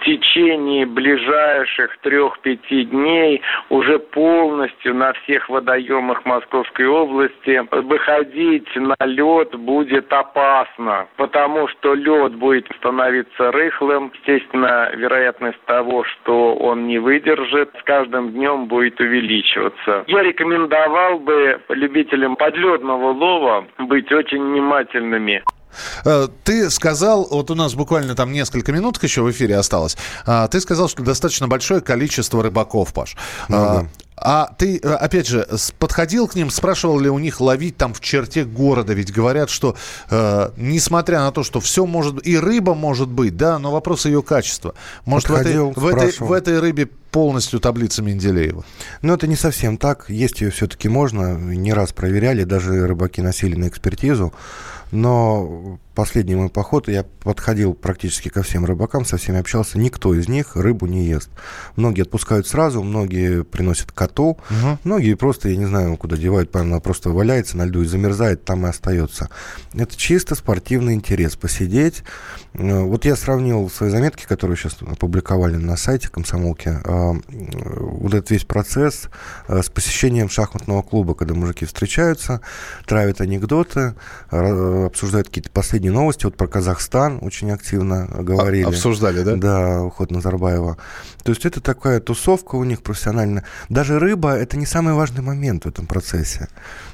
в 0.00 0.04
течение 0.04 0.86
ближайших 0.86 1.98
трех-пяти 1.98 2.84
дней 2.84 3.42
уже 3.68 3.98
полностью 3.98 4.94
на 4.94 5.12
всех 5.12 5.48
водоемах 5.48 6.24
Московской 6.24 6.86
области 6.86 7.60
выходить 7.84 8.68
на 8.76 8.96
лед 9.04 9.54
будет 9.56 10.10
опасно, 10.12 11.06
потому 11.16 11.68
что 11.68 11.94
лед 11.94 12.34
будет 12.34 12.66
становиться 12.78 13.52
рыхлым. 13.52 14.12
Естественно, 14.14 14.90
вероятность 14.94 15.60
того, 15.66 16.04
что 16.04 16.54
он 16.54 16.86
не 16.86 16.98
выдержит, 16.98 17.70
с 17.78 17.82
каждым 17.84 18.30
днем 18.30 18.66
будет 18.66 18.98
увеличиваться. 19.00 20.04
Я 20.06 20.22
рекомендовал 20.22 21.18
бы 21.18 21.60
любителям 21.68 22.36
подледного 22.36 23.12
лова 23.12 23.66
быть 23.78 24.10
очень 24.12 24.42
внимательными. 24.42 25.42
Э, 26.04 26.28
ты 26.44 26.70
сказал, 26.70 27.26
вот 27.30 27.50
у 27.50 27.54
нас 27.54 27.74
буквально 27.74 28.14
там 28.14 28.32
несколько 28.32 28.72
минут 28.72 29.02
еще 29.02 29.22
в 29.22 29.30
эфире 29.30 29.56
осталось, 29.56 29.96
а, 30.26 30.48
ты 30.48 30.60
сказал, 30.60 30.88
что 30.88 31.02
достаточно 31.02 31.48
большое 31.48 31.80
количество 31.80 32.42
рыбаков, 32.42 32.92
Паш. 32.92 33.16
Ну, 33.48 33.56
а, 33.56 33.86
а 34.20 34.52
ты, 34.58 34.78
э, 34.78 34.92
опять 34.94 35.26
же, 35.26 35.48
подходил 35.78 36.28
к 36.28 36.34
ним, 36.34 36.50
спрашивал 36.50 37.00
ли 37.00 37.08
у 37.08 37.18
них 37.18 37.40
ловить 37.40 37.78
там 37.78 37.94
в 37.94 38.00
черте 38.00 38.44
города? 38.44 38.92
Ведь 38.92 39.12
говорят, 39.12 39.48
что 39.48 39.76
э, 40.10 40.50
несмотря 40.56 41.20
на 41.20 41.32
то, 41.32 41.42
что 41.42 41.58
все 41.60 41.86
может 41.86 42.26
и 42.26 42.38
рыба 42.38 42.74
может 42.74 43.08
быть, 43.08 43.36
да, 43.36 43.58
но 43.58 43.72
вопрос 43.72 44.04
ее 44.04 44.22
качества. 44.22 44.74
Может, 45.06 45.28
Подходил, 45.28 45.70
в, 45.70 45.86
этой, 45.86 45.98
в, 45.98 46.08
этой, 46.10 46.26
в 46.26 46.32
этой 46.32 46.60
рыбе 46.60 46.86
полностью 47.10 47.60
таблица 47.60 48.02
Менделеева? 48.02 48.62
Ну, 49.00 49.14
это 49.14 49.26
не 49.26 49.36
совсем 49.36 49.78
так. 49.78 50.10
Есть 50.10 50.42
ее 50.42 50.50
все-таки 50.50 50.88
можно. 50.88 51.36
Не 51.36 51.72
раз 51.72 51.92
проверяли, 51.92 52.44
даже 52.44 52.86
рыбаки 52.86 53.22
носили 53.22 53.56
на 53.56 53.68
экспертизу. 53.68 54.34
Но 54.92 55.78
последний 55.94 56.34
мой 56.34 56.48
поход, 56.48 56.88
я 56.88 57.04
подходил 57.04 57.74
практически 57.74 58.28
ко 58.28 58.42
всем 58.42 58.64
рыбакам, 58.64 59.04
со 59.04 59.16
всеми 59.16 59.38
общался, 59.38 59.78
никто 59.78 60.14
из 60.14 60.28
них 60.28 60.56
рыбу 60.56 60.86
не 60.86 61.04
ест. 61.06 61.30
Многие 61.76 62.02
отпускают 62.02 62.46
сразу, 62.46 62.82
многие 62.82 63.44
приносят 63.44 63.92
коту, 63.92 64.30
угу. 64.30 64.78
многие 64.84 65.14
просто, 65.14 65.48
я 65.48 65.56
не 65.56 65.66
знаю, 65.66 65.96
куда 65.96 66.16
девают, 66.16 66.54
она 66.56 66.80
просто 66.80 67.10
валяется 67.10 67.56
на 67.56 67.66
льду 67.66 67.82
и 67.82 67.86
замерзает, 67.86 68.44
там 68.44 68.66
и 68.66 68.68
остается. 68.68 69.28
Это 69.74 69.96
чисто 69.96 70.34
спортивный 70.34 70.94
интерес, 70.94 71.36
посидеть. 71.36 72.02
Э, 72.54 72.82
вот 72.82 73.04
я 73.04 73.16
сравнил 73.16 73.68
свои 73.70 73.90
заметки, 73.90 74.26
которые 74.26 74.56
сейчас 74.56 74.76
опубликовали 74.80 75.56
на 75.56 75.76
сайте 75.76 76.08
комсомолки, 76.08 76.68
э, 76.68 77.12
вот 77.28 78.14
этот 78.14 78.30
весь 78.30 78.44
процесс 78.44 79.08
э, 79.48 79.62
с 79.62 79.68
посещением 79.68 80.28
шахматного 80.28 80.82
клуба, 80.82 81.14
когда 81.14 81.34
мужики 81.34 81.64
встречаются, 81.66 82.40
травят 82.86 83.20
анекдоты, 83.20 83.94
обсуждают 84.30 85.28
какие-то 85.28 85.50
последние 85.50 85.79
последние 85.80 85.92
новости, 85.92 86.24
вот 86.26 86.36
про 86.36 86.46
Казахстан 86.46 87.18
очень 87.22 87.50
активно 87.50 88.06
говорили. 88.06 88.66
Обсуждали, 88.66 89.22
да? 89.22 89.36
Да, 89.36 89.82
уход 89.82 90.10
Назарбаева. 90.10 90.76
То 91.22 91.32
есть 91.32 91.46
это 91.46 91.60
такая 91.60 92.00
тусовка 92.00 92.56
у 92.56 92.64
них 92.64 92.82
профессиональная. 92.82 93.44
Даже 93.70 93.98
рыба– 93.98 94.36
это 94.36 94.58
не 94.58 94.66
самый 94.66 94.92
важный 94.92 95.22
момент 95.22 95.64
в 95.64 95.68
этом 95.68 95.86
процессе. 95.86 96.48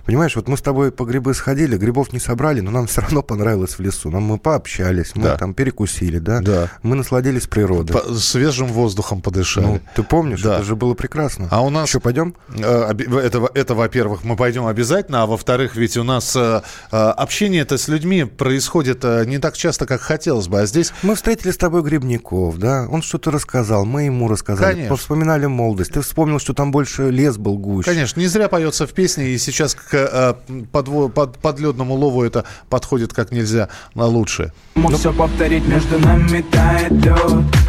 Понимаешь, 0.06 0.36
вот 0.36 0.46
мы 0.46 0.56
с 0.56 0.62
тобой 0.62 0.92
по 0.92 1.04
грибы 1.04 1.34
сходили, 1.34 1.76
грибов 1.76 2.12
не 2.12 2.20
собрали, 2.20 2.60
но 2.60 2.70
нам 2.70 2.86
все 2.86 3.00
равно 3.00 3.22
понравилось 3.22 3.76
в 3.76 3.80
лесу. 3.80 4.08
Нам 4.08 4.22
мы 4.22 4.38
пообщались, 4.38 5.16
мы 5.16 5.24
да. 5.24 5.36
там 5.36 5.52
перекусили, 5.52 6.18
да? 6.18 6.40
Да. 6.40 6.70
Мы 6.82 6.94
насладились 6.94 7.48
природой. 7.48 8.00
По 8.00 8.14
свежим 8.14 8.68
воздухом 8.68 9.20
подышали. 9.20 9.66
Ну, 9.66 9.80
ты 9.96 10.04
помнишь, 10.04 10.42
да. 10.42 10.56
это 10.56 10.64
же 10.64 10.76
было 10.76 10.94
прекрасно. 10.94 11.48
А 11.50 11.62
у 11.62 11.70
нас... 11.70 11.88
Еще 11.88 11.98
пойдем? 11.98 12.36
Э, 12.56 12.92
это, 12.92 13.48
это 13.52 13.74
во-первых, 13.74 14.22
мы 14.22 14.36
пойдем 14.36 14.66
обязательно, 14.66 15.24
а 15.24 15.26
во-вторых, 15.26 15.74
ведь 15.74 15.96
у 15.96 16.04
нас 16.04 16.36
э, 16.36 16.62
э, 16.92 16.96
общение 16.96 17.62
это 17.62 17.76
с 17.76 17.88
людьми 17.88 18.24
происходит 18.24 19.02
не 19.26 19.38
так 19.38 19.56
часто, 19.56 19.86
как 19.86 20.00
хотелось 20.00 20.46
бы, 20.46 20.60
а 20.60 20.66
здесь... 20.66 20.92
Мы 21.02 21.16
встретили 21.16 21.50
с 21.50 21.56
тобой 21.56 21.82
Грибников, 21.82 22.58
да? 22.58 22.86
Он 22.88 23.02
что-то 23.02 23.32
рассказал, 23.32 23.84
мы 23.84 24.04
ему 24.04 24.28
рассказали. 24.28 24.74
Конечно. 24.74 24.96
Вспоминали 24.96 25.46
молодость. 25.46 25.92
Ты 25.92 26.00
вспомнил, 26.00 26.38
что 26.38 26.54
там 26.54 26.70
больше 26.70 27.10
лес 27.10 27.36
был 27.38 27.58
гуще. 27.58 27.90
Конечно, 27.90 28.20
не 28.20 28.26
зря 28.26 28.48
поется 28.48 28.86
в 28.86 28.92
песне, 28.92 29.30
и 29.30 29.38
сейчас 29.38 29.74
к 29.96 30.16
Э, 30.16 30.34
подво, 30.72 31.08
под, 31.08 31.38
подледному 31.38 31.94
лову 31.94 32.22
это 32.22 32.44
подходит 32.68 33.12
как 33.12 33.32
нельзя 33.32 33.68
на 33.94 34.06
лучшее. 34.06 34.52
Мог 34.74 34.92
ну... 34.92 34.98
все 34.98 35.12
повторить, 35.12 35.66
между 35.66 35.98
нами 35.98 36.44
тает 36.50 36.90
лед 36.90 37.16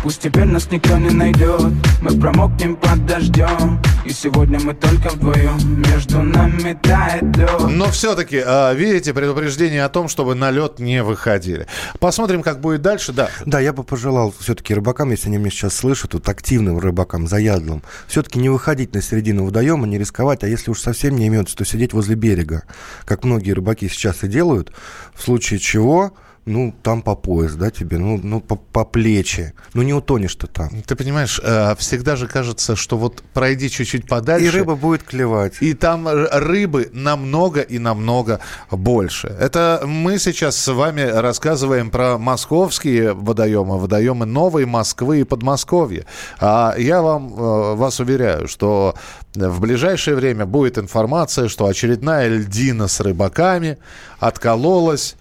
Пусть 0.03 0.21
теперь 0.21 0.43
нас 0.43 0.69
никто 0.69 0.97
не 0.97 1.09
найдет 1.09 1.61
Мы 2.01 2.19
промокнем 2.19 2.75
под 2.75 3.05
дождем 3.05 3.81
И 4.05 4.09
сегодня 4.09 4.59
мы 4.59 4.73
только 4.73 5.09
вдвоем 5.09 5.81
Между 5.89 6.21
нами 6.21 6.77
тает 6.83 7.37
лед 7.37 7.61
Но 7.69 7.89
все-таки, 7.91 8.43
а, 8.45 8.73
видите, 8.73 9.13
предупреждение 9.13 9.85
о 9.85 9.89
том, 9.89 10.09
чтобы 10.09 10.35
на 10.35 10.51
лед 10.51 10.79
не 10.79 11.01
выходили. 11.01 11.67
Посмотрим, 11.99 12.43
как 12.43 12.59
будет 12.59 12.81
дальше, 12.81 13.13
да. 13.13 13.29
Да, 13.45 13.61
я 13.61 13.71
бы 13.71 13.83
пожелал 13.83 14.33
все-таки 14.37 14.73
рыбакам, 14.73 15.11
если 15.11 15.27
они 15.29 15.37
меня 15.37 15.49
сейчас 15.49 15.75
слышат, 15.75 16.13
вот 16.13 16.27
активным 16.27 16.77
рыбакам, 16.77 17.27
заядлым, 17.27 17.83
все-таки 18.07 18.39
не 18.39 18.49
выходить 18.49 18.93
на 18.93 19.01
середину 19.01 19.45
водоема, 19.45 19.87
не 19.87 19.97
рисковать, 19.97 20.43
а 20.43 20.47
если 20.47 20.71
уж 20.71 20.81
совсем 20.81 21.15
не 21.15 21.27
имеется, 21.27 21.55
то 21.55 21.63
сидеть 21.63 21.93
возле 21.93 22.15
берега 22.17 22.63
как 23.05 23.23
многие 23.23 23.51
рыбаки 23.51 23.87
сейчас 23.87 24.23
и 24.23 24.27
делают, 24.27 24.73
в 25.13 25.21
случае 25.21 25.59
чего 25.59 26.13
ну, 26.47 26.73
там 26.81 27.01
по 27.01 27.15
пояс, 27.15 27.53
да, 27.55 27.69
тебе, 27.69 27.97
ну, 27.97 28.19
ну 28.23 28.39
по, 28.39 28.55
по 28.55 28.85
плечи. 28.85 29.53
Ну, 29.73 29.81
не 29.83 29.93
утонешь 29.93 30.35
ты 30.35 30.47
там. 30.47 30.69
Ты 30.81 30.95
понимаешь, 30.95 31.41
э, 31.43 31.75
всегда 31.77 32.15
же 32.15 32.27
кажется, 32.27 32.75
что 32.75 32.97
вот 32.97 33.21
пройди 33.33 33.69
чуть-чуть 33.69 34.07
подальше. 34.07 34.45
И 34.45 34.49
рыба 34.49 34.75
будет 34.75 35.03
клевать. 35.03 35.55
И 35.59 35.73
там 35.73 36.07
рыбы 36.07 36.89
намного 36.93 37.59
и 37.59 37.79
намного 37.79 38.39
больше. 38.71 39.27
Это 39.27 39.83
мы 39.85 40.19
сейчас 40.19 40.55
с 40.55 40.73
вами 40.73 41.01
рассказываем 41.01 41.91
про 41.91 42.17
московские 42.17 43.13
водоемы, 43.13 43.77
водоемы 43.77 44.25
Новой 44.25 44.65
Москвы 44.65 45.19
и 45.19 45.23
Подмосковья. 45.25 46.05
А 46.39 46.75
я 46.77 47.01
вам, 47.01 47.33
э, 47.33 47.75
вас 47.75 47.99
уверяю, 47.99 48.47
что 48.47 48.95
в 49.35 49.59
ближайшее 49.59 50.15
время 50.15 50.45
будет 50.45 50.77
информация, 50.77 51.49
что 51.49 51.65
очередная 51.65 52.29
льдина 52.29 52.87
с 52.87 53.01
рыбаками 53.01 53.77
откололась 54.19 55.17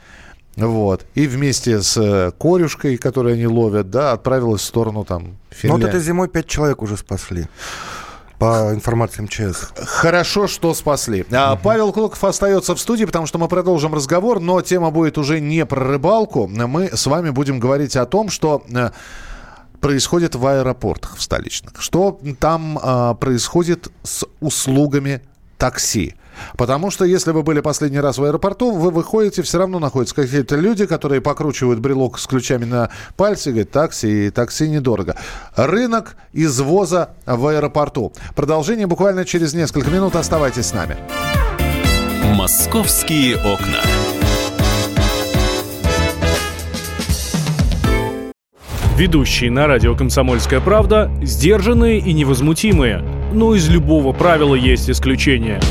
вот. 0.57 1.05
И 1.15 1.27
вместе 1.27 1.83
с 1.83 1.97
э, 1.97 2.33
корюшкой, 2.39 2.97
которую 2.97 3.35
они 3.35 3.47
ловят, 3.47 3.91
да, 3.91 4.13
отправилась 4.13 4.63
в 4.63 4.65
сторону 4.65 5.05
там 5.05 5.37
Финляндии. 5.51 5.85
Ну 5.85 5.87
вот 5.87 5.95
этой 5.95 6.05
зимой 6.05 6.29
пять 6.29 6.47
человек 6.47 6.83
уже 6.83 6.97
спасли 6.97 7.47
по 8.39 8.73
информации 8.73 9.23
МЧС. 9.23 9.69
Хорошо, 9.77 10.47
что 10.47 10.75
спасли. 10.75 11.25
А, 11.31 11.57
Павел 11.57 11.93
Клоков 11.93 12.23
остается 12.25 12.75
в 12.75 12.81
студии, 12.81 13.05
потому 13.05 13.27
что 13.27 13.39
мы 13.39 13.49
продолжим 13.49 13.95
разговор, 13.95 14.41
но 14.41 14.61
тема 14.63 14.91
будет 14.91 15.19
уже 15.19 15.41
не 15.41 15.65
про 15.65 15.83
рыбалку. 15.83 16.47
Мы 16.47 16.91
с 16.95 17.07
вами 17.07 17.31
будем 17.31 17.59
говорить 17.59 17.97
о 17.97 18.05
том, 18.05 18.29
что 18.29 18.63
э, 18.71 18.91
происходит 19.81 20.35
в 20.35 20.47
аэропортах 20.47 21.17
в 21.17 21.23
столичных, 21.23 21.81
что 21.81 22.19
там 22.39 22.79
а, 22.83 23.15
происходит 23.15 23.89
с 24.03 24.27
услугами 24.41 25.23
такси. 25.59 26.15
Потому 26.57 26.91
что 26.91 27.05
если 27.05 27.31
вы 27.33 27.43
были 27.43 27.61
последний 27.61 28.01
раз 28.01 28.19
в 28.19 28.25
аэропорту, 28.25 28.73
вы 28.73 28.91
выходите, 28.91 29.43
все 29.43 29.59
равно 29.59 29.79
находятся 29.79 30.15
какие-то 30.15 30.57
люди, 30.57 30.87
которые 30.87 31.21
покручивают 31.21 31.81
брелок 31.81 32.19
с 32.19 32.27
ключами 32.27 32.65
на 32.65 32.91
пальце 33.17 33.51
и 33.51 33.53
говорят, 33.53 33.71
такси, 33.71 34.31
такси 34.31 34.69
недорого. 34.69 35.17
Рынок 35.57 36.17
извоза 36.33 37.11
в 37.25 37.47
аэропорту. 37.47 38.13
Продолжение 38.35 38.87
буквально 38.87 39.25
через 39.25 39.55
несколько 39.55 39.91
минут. 39.91 40.17
Оставайтесь 40.17 40.67
с 40.67 40.75
нами. 40.75 40.97
Московские 42.35 43.37
окна. 43.37 43.81
Ведущие 48.97 49.51
на 49.51 49.67
радио 49.67 49.95
«Комсомольская 49.95 50.61
правда» 50.61 51.11
сдержанные 51.23 51.99
и 51.99 52.15
невозмутимые. 52.15 53.16
Но 53.33 53.55
из 53.55 53.69
любого 53.69 54.13
правила 54.13 54.55
есть 54.55 54.89
исключение– 54.89 55.61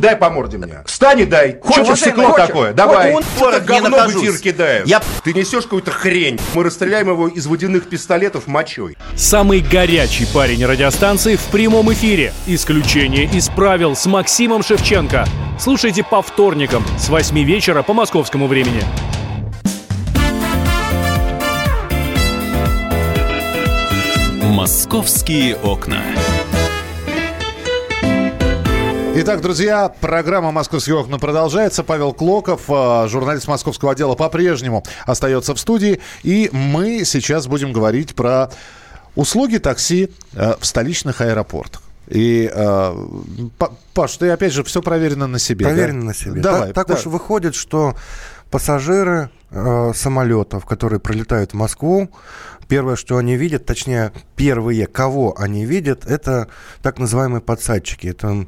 дай 0.00 0.16
по 0.16 0.30
морде 0.30 0.58
мне. 0.58 0.82
Встань 0.86 1.20
и 1.20 1.24
дай. 1.24 1.58
Хочешь 1.62 2.00
стекло 2.00 2.32
такое? 2.32 2.72
Давай. 2.72 3.12
Он 3.12 3.22
это 3.40 3.60
говно 3.60 4.08
в 4.08 4.16
эфир 4.16 4.38
кидает. 4.38 4.86
Я... 4.86 5.00
Ты 5.22 5.32
несешь 5.32 5.64
какую-то 5.64 5.90
хрень. 5.90 6.40
Мы 6.54 6.64
расстреляем 6.64 7.08
его 7.08 7.28
из 7.28 7.46
водяных 7.46 7.88
пистолетов 7.88 8.46
мочой. 8.46 8.96
Самый 9.14 9.60
горячий 9.60 10.26
парень 10.32 10.64
радиостанции 10.64 11.36
в 11.36 11.44
прямом 11.46 11.92
эфире. 11.92 12.32
Исключение 12.46 13.24
из 13.24 13.48
правил 13.48 13.94
с 13.94 14.06
Максимом 14.06 14.62
Шевченко. 14.62 15.26
Слушайте 15.58 16.02
по 16.02 16.22
вторникам 16.22 16.84
с 16.98 17.08
8 17.08 17.38
вечера 17.42 17.82
по 17.82 17.92
московскому 17.92 18.46
времени. 18.46 18.82
«Московские 24.42 25.56
окна». 25.56 26.02
Итак, 29.12 29.40
друзья, 29.40 29.88
программа 29.88 30.52
«Московские 30.52 30.96
окна» 30.96 31.18
продолжается. 31.18 31.82
Павел 31.82 32.12
Клоков, 32.12 32.62
э, 32.68 33.08
журналист 33.08 33.48
московского 33.48 33.92
отдела, 33.92 34.14
по-прежнему 34.14 34.84
остается 35.04 35.52
в 35.54 35.58
студии. 35.58 36.00
И 36.22 36.48
мы 36.52 37.04
сейчас 37.04 37.48
будем 37.48 37.72
говорить 37.72 38.14
про 38.14 38.50
услуги 39.16 39.58
такси 39.58 40.10
э, 40.32 40.54
в 40.58 40.64
столичных 40.64 41.20
аэропортах. 41.20 41.82
И, 42.06 42.50
э, 42.52 43.06
Паш, 43.94 44.16
ты 44.16 44.30
опять 44.30 44.52
же 44.52 44.62
все 44.62 44.80
проверено 44.80 45.26
на 45.26 45.40
себе. 45.40 45.66
Проверено 45.66 46.00
да? 46.00 46.06
на 46.06 46.14
себе. 46.14 46.40
Давай. 46.40 46.66
Так, 46.68 46.74
так 46.74 46.88
да. 46.88 46.94
уж 46.94 47.06
выходит, 47.06 47.56
что 47.56 47.96
пассажиры 48.50 49.30
э, 49.50 49.92
самолетов, 49.92 50.66
которые 50.66 51.00
пролетают 51.00 51.50
в 51.50 51.54
Москву, 51.54 52.10
первое, 52.68 52.94
что 52.94 53.16
они 53.16 53.36
видят, 53.36 53.66
точнее, 53.66 54.12
первые, 54.36 54.86
кого 54.86 55.34
они 55.36 55.66
видят, 55.66 56.06
это 56.06 56.48
так 56.80 56.98
называемые 57.00 57.40
подсадчики. 57.40 58.06
Это 58.06 58.46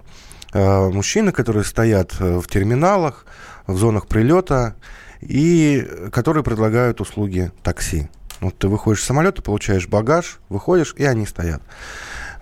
мужчины, 0.59 1.33
которые 1.33 1.65
стоят 1.65 2.15
э, 2.21 2.39
в 2.39 2.47
терминалах, 2.47 3.27
в 3.67 3.77
зонах 3.77 4.07
прилета, 4.07 4.75
и 5.21 5.87
которые 6.13 6.43
предлагают 6.43 7.01
услуги 7.01 7.53
такси. 7.63 8.09
Вот 8.41 8.59
ты 8.59 8.67
выходишь 8.67 9.01
из 9.01 9.07
самолета, 9.07 9.41
получаешь 9.41 9.87
багаж, 9.87 10.41
выходишь, 10.49 10.95
и 10.99 11.05
они 11.05 11.27
стоят. 11.27 11.63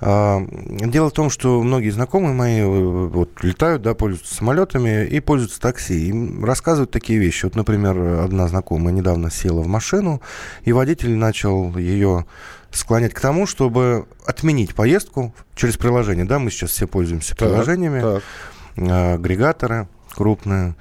А, 0.00 0.40
дело 0.48 1.10
в 1.10 1.12
том, 1.12 1.28
что 1.28 1.62
многие 1.62 1.90
знакомые 1.90 2.32
мои 2.32 2.60
э, 2.60 2.66
вот, 2.66 3.44
летают, 3.44 3.82
да, 3.82 3.92
пользуются 3.92 4.34
самолетами 4.34 5.06
и 5.06 5.20
пользуются 5.20 5.60
такси. 5.60 6.08
Им 6.08 6.42
рассказывают 6.42 6.90
такие 6.90 7.18
вещи. 7.18 7.44
Вот, 7.44 7.54
например, 7.54 7.98
одна 7.98 8.48
знакомая 8.48 8.94
недавно 8.94 9.30
села 9.30 9.60
в 9.60 9.66
машину, 9.66 10.22
и 10.64 10.72
водитель 10.72 11.14
начал 11.16 11.76
ее 11.76 12.24
склонять 12.72 13.14
к 13.14 13.20
тому, 13.20 13.46
чтобы 13.46 14.06
отменить 14.26 14.74
поездку 14.74 15.34
через 15.54 15.76
приложение. 15.76 16.24
Да, 16.24 16.38
мы 16.38 16.50
сейчас 16.50 16.70
все 16.70 16.86
пользуемся 16.86 17.36
так, 17.36 17.48
приложениями, 17.48 18.00
так. 18.00 19.14
агрегаторы 19.14 19.88
крупные. 20.14 20.74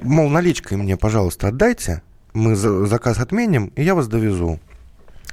Мол, 0.00 0.28
наличкой 0.28 0.76
мне, 0.76 0.96
пожалуйста, 0.96 1.48
отдайте, 1.48 2.02
мы 2.32 2.56
заказ 2.56 3.18
отменим, 3.18 3.72
и 3.76 3.82
я 3.82 3.94
вас 3.94 4.08
довезу. 4.08 4.58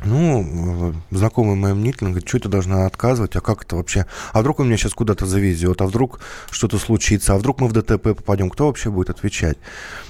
Ну, 0.04 0.94
э, 1.12 1.16
знакомый 1.16 1.56
моим 1.56 1.78
мнительно 1.78 2.10
говорит, 2.10 2.28
что 2.28 2.40
это 2.40 2.50
должна 2.50 2.88
отказывать, 2.88 3.36
а 3.36 3.42
как 3.42 3.64
это 3.64 3.76
вообще? 3.76 4.08
А 4.34 4.42
вдруг 4.42 4.60
он 4.60 4.68
меня 4.68 4.78
сейчас 4.78 4.94
куда-то 4.94 5.28
завезет, 5.28 5.80
а 5.82 5.86
вдруг 5.86 6.20
что-то 6.50 6.80
случится, 6.80 7.34
а 7.34 7.38
вдруг 7.38 7.62
мы 7.62 7.68
в 7.68 7.74
ДТП 7.74 8.16
попадем, 8.16 8.50
кто 8.50 8.68
вообще 8.68 8.90
будет 8.90 9.12
отвечать? 9.12 9.58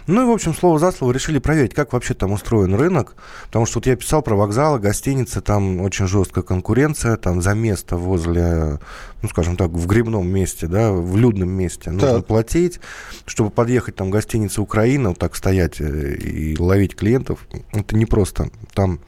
Ну 0.08 0.21
и, 0.21 0.25
в 0.25 0.32
общем, 0.32 0.56
слово 0.56 0.80
за 0.80 0.93
слово 0.93 1.12
решили 1.12 1.39
проверить, 1.39 1.73
как 1.73 1.91
вообще 1.91 2.13
там 2.13 2.32
устроен 2.32 2.73
рынок, 2.73 3.15
потому 3.47 3.65
что 3.65 3.80
вот 3.80 3.86
я 3.86 3.97
писал 3.97 4.21
про 4.21 4.36
вокзалы, 4.36 4.80
гостиницы, 4.80 5.41
там 5.41 5.82
очень 5.82 6.08
жесткая 6.08 6.43
конкуренция, 6.45 7.17
там 7.17 7.41
за 7.41 7.54
место 7.54 7.97
возле, 7.97 8.80
ну, 9.21 9.30
скажем 9.30 9.58
так, 9.58 9.71
в 9.71 9.86
грибном 9.88 10.25
месте, 10.25 10.67
да, 10.67 10.93
в 10.93 11.17
людном 11.17 11.49
месте 11.49 11.91
нужно 11.91 12.15
так. 12.15 12.27
платить, 12.27 12.80
чтобы 13.25 13.49
подъехать 13.49 13.97
там 13.97 14.08
в 14.08 14.12
гостиницу 14.12 14.63
Украина, 14.63 15.10
вот 15.10 15.19
так 15.19 15.36
стоять 15.36 15.82
э, 15.82 16.15
и 16.15 16.58
ловить 16.58 16.95
клиентов, 16.95 17.45
это 17.73 17.97
не 17.97 18.06
просто, 18.06 18.49
там 18.73 19.01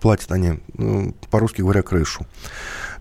платят 0.00 0.30
они, 0.32 0.60
ну, 0.74 1.14
по-русски 1.30 1.60
говоря, 1.60 1.82
крышу. 1.82 2.26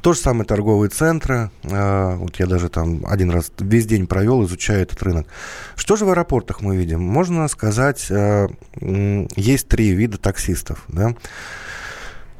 То 0.01 0.13
же 0.13 0.19
самое 0.19 0.45
торговые 0.45 0.89
центры. 0.89 1.51
А, 1.63 2.15
вот 2.15 2.37
я 2.39 2.47
даже 2.47 2.69
там 2.69 3.05
один 3.05 3.29
раз 3.29 3.51
весь 3.59 3.85
день 3.85 4.07
провел, 4.07 4.43
изучая 4.45 4.81
этот 4.81 5.01
рынок. 5.03 5.27
Что 5.75 5.95
же 5.95 6.05
в 6.05 6.09
аэропортах 6.09 6.61
мы 6.61 6.75
видим? 6.75 7.01
Можно 7.01 7.47
сказать, 7.47 8.07
а, 8.09 8.47
есть 8.79 9.67
три 9.67 9.91
вида 9.91 10.17
таксистов. 10.17 10.83
Да? 10.87 11.15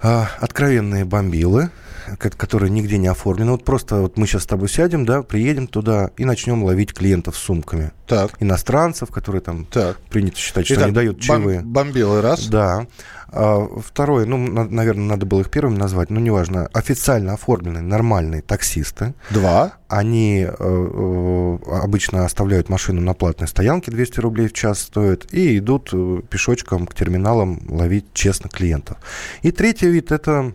А, 0.02 0.30
откровенные 0.40 1.06
бомбилы, 1.06 1.70
которые 2.18 2.70
нигде 2.70 2.98
не 2.98 3.08
оформлены. 3.08 3.52
Вот 3.52 3.64
просто 3.64 3.98
вот 3.98 4.18
мы 4.18 4.28
сейчас 4.28 4.44
с 4.44 4.46
тобой 4.46 4.70
сядем, 4.70 5.06
да, 5.06 5.24
приедем 5.24 5.68
туда 5.68 6.12
и 6.18 6.26
начнем 6.26 6.64
ловить 6.64 6.94
клиентов 6.94 7.38
сумками. 7.38 7.92
Так. 8.08 8.32
Иностранцев, 8.40 9.10
которые 9.10 9.42
там 9.42 9.66
так. 9.66 9.98
принято 10.10 10.38
считать, 10.38 10.66
что 10.66 10.76
Итак, 10.76 10.86
они 10.86 10.94
дают 10.94 11.20
чаевые. 11.20 11.62
Бомбилы 11.62 12.22
раз. 12.22 12.48
Да. 12.48 12.88
А, 13.34 13.66
второе, 13.82 14.26
ну, 14.26 14.38
на, 14.38 14.66
наверное, 14.66 15.06
надо 15.06 15.26
было 15.26 15.42
их 15.42 15.50
первыми 15.50 15.78
назвать, 15.78 16.10
но 16.10 16.20
неважно. 16.20 16.70
Официально 16.74 17.34
оформленные 17.34 17.82
нормальные 17.82 18.42
таксисты. 18.42 19.14
Два. 19.30 19.74
Они 19.88 20.46
э, 20.46 20.50
э, 20.50 21.58
обычно 21.82 22.26
оставляют 22.26 22.68
машину 22.68 23.02
на 23.02 23.14
платной 23.14 23.48
стоянке, 23.48 23.92
200 23.92 24.20
рублей 24.20 24.48
в 24.48 24.54
час 24.54 24.80
стоит, 24.80 25.34
и 25.34 25.58
идут 25.58 25.90
э, 25.94 26.22
пешочком 26.30 26.86
к 26.86 26.94
терминалам 26.94 27.62
ловить 27.70 28.14
честно 28.14 28.50
клиентов. 28.50 28.98
И 29.42 29.52
третий 29.52 29.88
вид– 29.88 30.12
это 30.14 30.54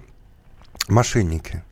мошенники. 0.89 1.63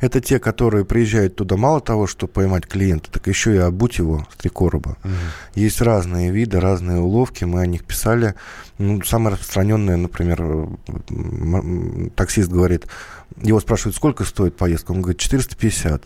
Это 0.00 0.20
те, 0.20 0.38
которые 0.38 0.84
приезжают 0.84 1.36
туда 1.36 1.56
мало 1.56 1.80
того, 1.80 2.06
что 2.06 2.26
поймать 2.26 2.66
клиента, 2.66 3.10
так 3.10 3.26
еще 3.26 3.54
и 3.54 3.58
обуть 3.58 3.98
его 3.98 4.26
с 4.32 4.36
три 4.36 4.50
короба. 4.50 4.96
Угу. 5.02 5.12
Есть 5.54 5.80
разные 5.80 6.30
виды, 6.30 6.60
разные 6.60 6.98
уловки, 6.98 7.44
мы 7.44 7.62
о 7.62 7.66
них 7.66 7.84
писали. 7.84 8.34
Ну, 8.78 9.02
самое 9.02 9.34
распространенное, 9.34 9.96
например, 9.96 10.68
таксист 12.14 12.50
говорит, 12.50 12.86
его 13.42 13.60
спрашивают, 13.60 13.96
сколько 13.96 14.24
стоит 14.24 14.56
поездка? 14.56 14.92
Он 14.92 15.00
говорит, 15.00 15.20
450. 15.20 16.04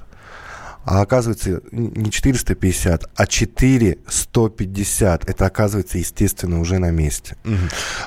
А 0.85 1.03
оказывается, 1.03 1.61
не 1.73 2.11
450, 2.11 3.11
а 3.15 3.27
450. 3.27 5.29
Это 5.29 5.47
оказывается, 5.47 5.99
естественно, 5.99 6.61
уже 6.61 6.79
на 6.79 6.91
месте. 6.91 7.37
Угу. 7.45 7.55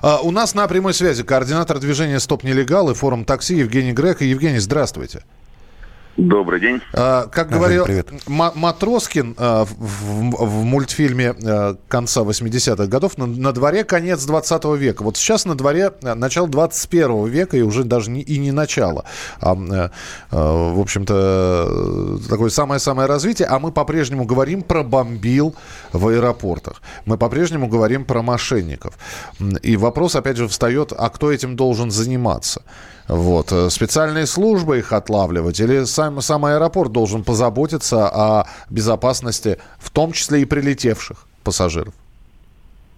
А, 0.02 0.20
у 0.22 0.32
нас 0.32 0.56
на 0.56 0.68
прямой 0.68 0.94
связи 0.94 1.24
координатор 1.24 1.80
движения 1.80 2.20
«Стоп 2.20 2.44
нелегал» 2.44 2.90
и 2.90 2.94
форум 2.94 3.26
такси 3.26 3.58
Евгений 3.58 3.94
Грек. 3.94 4.22
Евгений, 4.22 4.60
здравствуйте. 4.60 5.24
Добрый 6.18 6.60
день. 6.60 6.80
А, 6.94 7.26
как 7.26 7.50
говорил 7.50 7.88
Матроскин 8.28 9.34
а, 9.38 9.66
в, 9.66 10.64
мультфильме 10.64 11.34
а, 11.44 11.76
конца 11.88 12.22
80-х 12.22 12.86
годов, 12.86 13.18
на, 13.18 13.26
на 13.26 13.52
дворе 13.52 13.84
конец 13.84 14.24
20 14.24 14.64
века. 14.78 15.02
Вот 15.02 15.18
сейчас 15.18 15.46
на 15.46 15.56
дворе 15.56 15.92
а, 16.04 16.14
начало 16.14 16.48
21 16.48 17.26
века, 17.26 17.58
и 17.58 17.62
уже 17.62 17.84
даже 17.84 18.12
не, 18.12 18.22
и 18.22 18.38
не 18.38 18.52
начало. 18.52 19.06
А, 19.42 19.58
а, 20.30 20.74
в 20.74 20.80
общем-то, 20.80 22.20
такое 22.30 22.52
самое-самое 22.52 23.08
развитие. 23.08 23.48
А 23.48 23.58
мы 23.58 23.72
по-прежнему 23.72 24.26
говорим 24.26 24.62
про 24.62 24.84
бомбил 24.84 25.56
в 25.94 26.08
аэропортах. 26.08 26.84
Мы 27.06 27.18
по-прежнему 27.18 27.68
говорим 27.68 28.06
про 28.06 28.22
мошенников. 28.22 29.00
И 29.64 29.78
вопрос, 29.78 30.16
опять 30.16 30.38
же, 30.38 30.48
встает, 30.48 30.94
а 30.96 31.10
кто 31.10 31.32
этим 31.32 31.56
должен 31.56 31.90
заниматься? 31.90 32.62
Вот. 33.08 33.52
Э, 33.52 33.70
специальные 33.70 34.26
службы 34.26 34.80
их 34.80 34.94
отлавливать 34.94 35.60
или 35.60 35.84
сам, 35.84 36.22
сам 36.22 36.46
аэропорт 36.46 36.92
должен 36.92 37.24
позаботиться 37.24 38.08
о 38.08 38.48
безопасности, 38.70 39.60
в 39.78 39.90
том 39.92 40.12
числе 40.12 40.42
и 40.42 40.46
прилетевших 40.46 41.26
пассажиров? 41.44 41.94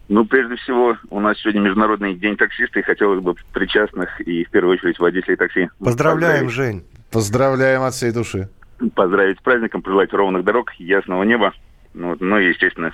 Ну, 0.07 0.23
прежде 0.25 0.55
всего, 0.57 0.97
у 1.09 1.19
нас 1.19 1.39
сегодня 1.39 1.61
Международный 1.61 2.15
день 2.15 2.37
таксиста, 2.37 2.79
и 2.79 2.83
хотелось 2.83 3.23
бы 3.23 3.33
причастных 3.53 4.21
и, 4.21 4.43
в 4.45 4.51
первую 4.51 4.77
очередь, 4.77 4.99
водителей 4.99 5.35
такси. 5.35 5.69
Поздравляем, 5.79 6.49
Жень. 6.49 6.83
Поздравляем 7.11 7.81
от 7.81 7.95
всей 7.95 8.11
души. 8.11 8.49
Поздравить 8.93 9.39
с 9.39 9.41
праздником, 9.41 9.81
пожелать 9.81 10.13
ровных 10.13 10.43
дорог, 10.43 10.73
ясного 10.73 11.23
неба, 11.23 11.53
ну, 11.95 12.15
ну 12.19 12.37
и, 12.37 12.49
естественно, 12.49 12.93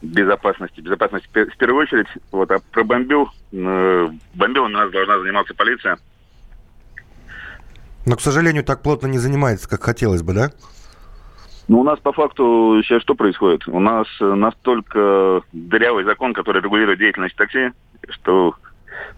безопасности. 0.00 0.80
Безопасность 0.80 1.26
в 1.26 1.56
первую 1.56 1.82
очередь. 1.82 2.06
Вот, 2.30 2.50
а 2.50 2.58
про 2.70 2.84
бомбил, 2.84 3.28
э, 3.52 4.08
бомбил 4.34 4.64
у 4.64 4.68
нас 4.68 4.90
должна 4.90 5.18
заниматься 5.18 5.52
полиция. 5.54 5.98
Но, 8.06 8.16
к 8.16 8.20
сожалению, 8.20 8.64
так 8.64 8.82
плотно 8.82 9.06
не 9.06 9.18
занимается, 9.18 9.68
как 9.68 9.82
хотелось 9.82 10.22
бы, 10.22 10.32
да? 10.32 10.50
Ну, 11.68 11.80
у 11.80 11.84
нас 11.84 12.00
по 12.00 12.12
факту 12.12 12.80
сейчас 12.82 13.02
что 13.02 13.14
происходит? 13.14 13.68
У 13.68 13.78
нас 13.78 14.06
настолько 14.18 15.42
дырявый 15.52 16.04
закон, 16.04 16.34
который 16.34 16.62
регулирует 16.62 16.98
деятельность 16.98 17.36
такси, 17.36 17.70
что 18.08 18.56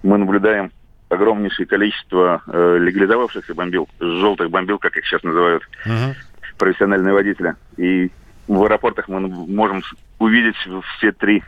мы 0.03 0.19
наблюдаем 0.19 0.71
огромнейшее 1.09 1.67
количество 1.67 2.43
э, 2.47 2.79
легализовавшихся 2.79 3.55
бомбил, 3.55 3.89
желтых 4.01 4.51
бомбил, 4.51 4.79
как 4.79 4.97
их 4.97 5.07
сейчас 5.07 5.23
называют, 5.23 5.63
uh-huh. 5.87 6.15
профессиональные 6.59 7.13
водители. 7.13 7.55
И 7.77 8.11
в 8.49 8.63
аэропортах 8.65 9.09
мы 9.09 9.21
можем 9.21 9.83
увидеть 10.19 10.57
все 10.97 11.13
три 11.13 11.43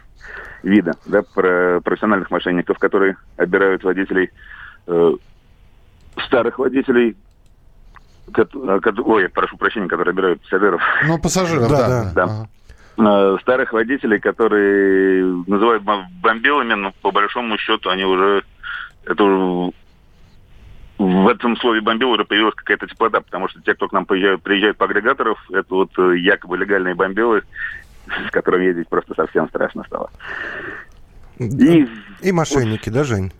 вида 0.62 0.92
да, 1.06 1.22
про 1.22 1.80
профессиональных 1.82 2.30
мошенников, 2.30 2.78
которые 2.78 3.16
обирают 3.36 3.84
водителей, 3.84 4.30
э, 4.86 5.12
старых 6.26 6.58
водителей, 6.58 7.16
ой, 8.26 9.28
прошу 9.28 9.56
прощения, 9.56 9.88
которые 9.88 10.12
обирают 10.12 10.42
пассажиров. 10.42 10.82
Ну, 11.06 11.18
пассажиров, 11.18 11.68
да. 11.68 11.88
да. 11.88 12.12
да. 12.14 12.24
Ага. 12.24 12.48
А, 12.96 13.38
старых 13.40 13.72
водителей, 13.72 14.20
которые 14.20 15.24
называют 15.46 15.82
бомбилами, 15.82 16.74
но 16.74 16.92
по 17.02 17.10
большому 17.10 17.58
счету 17.58 17.90
они 17.90 18.04
уже... 18.04 18.44
Это 19.04 19.22
уже 19.22 19.72
в 20.96 21.28
этом 21.28 21.56
слове 21.56 21.80
бомбил 21.80 22.10
уже 22.10 22.24
появилась 22.24 22.54
какая-то 22.54 22.86
теплота, 22.86 23.20
потому 23.20 23.48
что 23.48 23.60
те, 23.62 23.74
кто 23.74 23.88
к 23.88 23.92
нам 23.92 24.06
приезжают, 24.06 24.42
приезжают 24.42 24.78
по 24.78 24.84
агрегаторов, 24.84 25.38
это 25.50 25.74
вот 25.74 25.90
э, 25.98 26.18
якобы 26.18 26.56
легальные 26.56 26.94
бомбилы, 26.94 27.42
с 28.06 28.30
которыми 28.30 28.66
ездить 28.66 28.88
просто 28.88 29.12
совсем 29.14 29.48
страшно 29.48 29.82
стало. 29.84 30.10
И, 31.38 31.88
и 32.22 32.32
мошенники, 32.32 32.90
вот, 32.90 32.94
да, 32.94 33.04
Жень? 33.04 33.32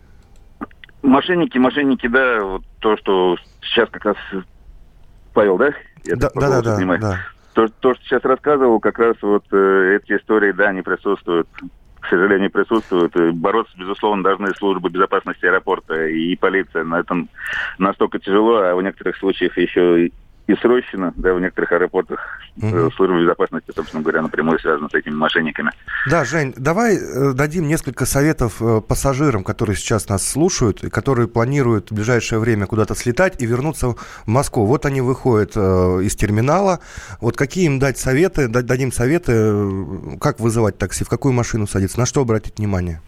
Мошенники, 1.01 1.57
мошенники, 1.57 2.07
да, 2.07 2.43
вот 2.43 2.63
то, 2.79 2.97
что 2.97 3.37
сейчас 3.61 3.89
как 3.89 4.03
раз 4.03 4.17
Павел, 5.35 5.57
да? 5.57 5.69
Я 6.05 6.15
да, 6.15 6.29
да, 6.33 6.61
да, 6.61 6.77
да, 6.77 6.97
да. 6.97 7.19
то, 7.53 7.67
то, 7.67 7.93
что 7.93 8.03
сейчас 8.05 8.23
рассказывал, 8.23 8.79
как 8.79 8.97
раз 8.97 9.17
вот 9.21 9.43
э, 9.51 9.99
эти 10.01 10.17
истории, 10.17 10.51
да, 10.51 10.69
они 10.69 10.81
присутствуют 10.81 11.47
к 11.99 12.07
сожалению, 12.07 12.51
присутствуют. 12.51 13.15
И 13.15 13.31
бороться, 13.31 13.73
безусловно, 13.77 14.21
должны 14.21 14.53
службы 14.53 14.91
безопасности 14.91 15.45
аэропорта 15.45 16.05
и 16.05 16.35
полиция. 16.35 16.83
Но 16.83 16.99
это 16.99 17.15
настолько 17.79 18.19
тяжело, 18.19 18.57
а 18.57 18.75
в 18.75 18.83
некоторых 18.83 19.17
случаях 19.17 19.57
еще 19.57 20.11
и 20.47 20.55
срочно, 20.55 21.11
да, 21.15 21.33
в 21.33 21.41
некоторых 21.41 21.71
аэропортах 21.71 22.19
угу. 22.57 22.91
служба 22.91 23.19
безопасности, 23.19 23.71
собственно 23.75 24.03
говоря, 24.03 24.21
напрямую 24.21 24.59
связана 24.59 24.89
с 24.89 24.93
этими 24.93 25.13
мошенниками. 25.13 25.71
Да, 26.09 26.23
Жень, 26.23 26.53
давай 26.55 26.97
э, 26.97 27.33
дадим 27.33 27.67
несколько 27.67 28.05
советов 28.05 28.61
э, 28.61 28.81
пассажирам, 28.81 29.43
которые 29.43 29.75
сейчас 29.75 30.07
нас 30.07 30.27
слушают, 30.27 30.83
и 30.83 30.89
которые 30.89 31.27
планируют 31.27 31.89
в 31.89 31.95
ближайшее 31.95 32.39
время 32.39 32.67
куда-то 32.67 32.93
слетать 32.95 33.41
и 33.41 33.45
вернуться 33.45 33.89
в 33.89 34.27
Москву. 34.27 34.65
Вот 34.65 34.85
они 34.85 35.01
выходят 35.01 35.55
из 35.55 36.15
терминала. 36.15 36.79
Вот 37.21 37.35
какие 37.35 37.65
им 37.65 37.79
дать 37.79 37.97
советы, 37.97 38.47
дадим 38.47 38.91
советы, 38.91 40.17
как 40.19 40.39
вызывать 40.39 40.77
такси, 40.77 41.03
в 41.03 41.09
какую 41.09 41.33
машину 41.33 41.67
садиться, 41.67 41.99
на 41.99 42.05
что 42.05 42.21
обратить 42.21 42.59
внимание? 42.59 43.01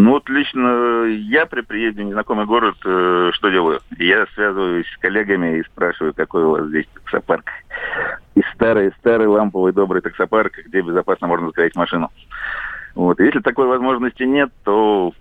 Ну 0.00 0.10
вот 0.10 0.28
лично 0.28 1.06
я 1.06 1.44
при 1.46 1.62
приезде 1.62 2.02
в 2.02 2.04
незнакомый 2.04 2.46
город 2.46 2.76
э, 2.84 3.30
что 3.32 3.48
делаю? 3.48 3.80
Я 3.98 4.26
связываюсь 4.32 4.86
с 4.86 4.96
коллегами 4.98 5.58
и 5.58 5.64
спрашиваю, 5.64 6.14
какой 6.14 6.44
у 6.44 6.50
вас 6.52 6.68
здесь 6.68 6.86
таксопарк. 6.94 7.50
И 8.36 8.42
старый, 8.54 8.92
старый 9.00 9.26
ламповый 9.26 9.72
добрый 9.72 10.00
таксопарк, 10.00 10.52
где 10.66 10.82
безопасно 10.82 11.26
можно 11.26 11.48
заказать 11.48 11.74
машину. 11.74 12.12
Вот. 12.94 13.18
Если 13.18 13.40
такой 13.40 13.66
возможности 13.66 14.22
нет, 14.22 14.52
то 14.62 15.12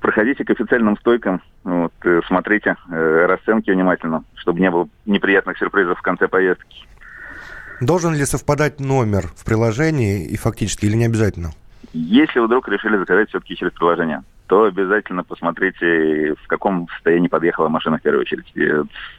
проходите 0.00 0.42
к 0.46 0.50
официальным 0.50 0.96
стойкам, 0.96 1.42
вот, 1.62 1.92
э, 2.02 2.22
смотрите 2.28 2.76
э, 2.90 3.26
расценки 3.26 3.70
внимательно, 3.70 4.24
чтобы 4.36 4.58
не 4.60 4.70
было 4.70 4.88
неприятных 5.04 5.58
сюрпризов 5.58 5.98
в 5.98 6.02
конце 6.02 6.28
поездки. 6.28 6.86
Должен 7.82 8.14
ли 8.14 8.24
совпадать 8.24 8.80
номер 8.80 9.26
в 9.36 9.44
приложении 9.44 10.24
и 10.24 10.38
фактически 10.38 10.86
или 10.86 10.96
не 10.96 11.04
обязательно? 11.04 11.50
Если 11.96 12.40
вдруг 12.40 12.68
решили 12.68 12.98
заказать 12.98 13.30
все-таки 13.30 13.56
через 13.56 13.72
приложение, 13.72 14.22
то 14.48 14.64
обязательно 14.64 15.24
посмотрите, 15.24 16.34
в 16.34 16.46
каком 16.46 16.88
состоянии 16.90 17.28
подъехала 17.28 17.68
машина 17.68 17.98
в 17.98 18.02
первую 18.02 18.20
очередь. 18.20 18.52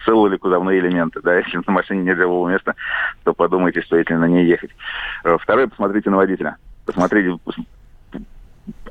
Целы 0.05 0.29
ли 0.29 0.37
кузовные 0.37 0.79
элементы. 0.79 1.19
Да? 1.21 1.35
Если 1.39 1.59
на 1.65 1.73
машине 1.73 2.03
нет 2.03 2.17
живого 2.17 2.47
места, 2.49 2.75
то 3.23 3.33
подумайте, 3.33 3.81
стоит 3.81 4.09
ли 4.11 4.15
на 4.15 4.25
ней 4.25 4.45
ехать. 4.45 4.69
Э, 5.23 5.37
второе, 5.39 5.67
посмотрите 5.67 6.11
на 6.11 6.17
водителя. 6.17 6.57
Посмотрите, 6.85 7.35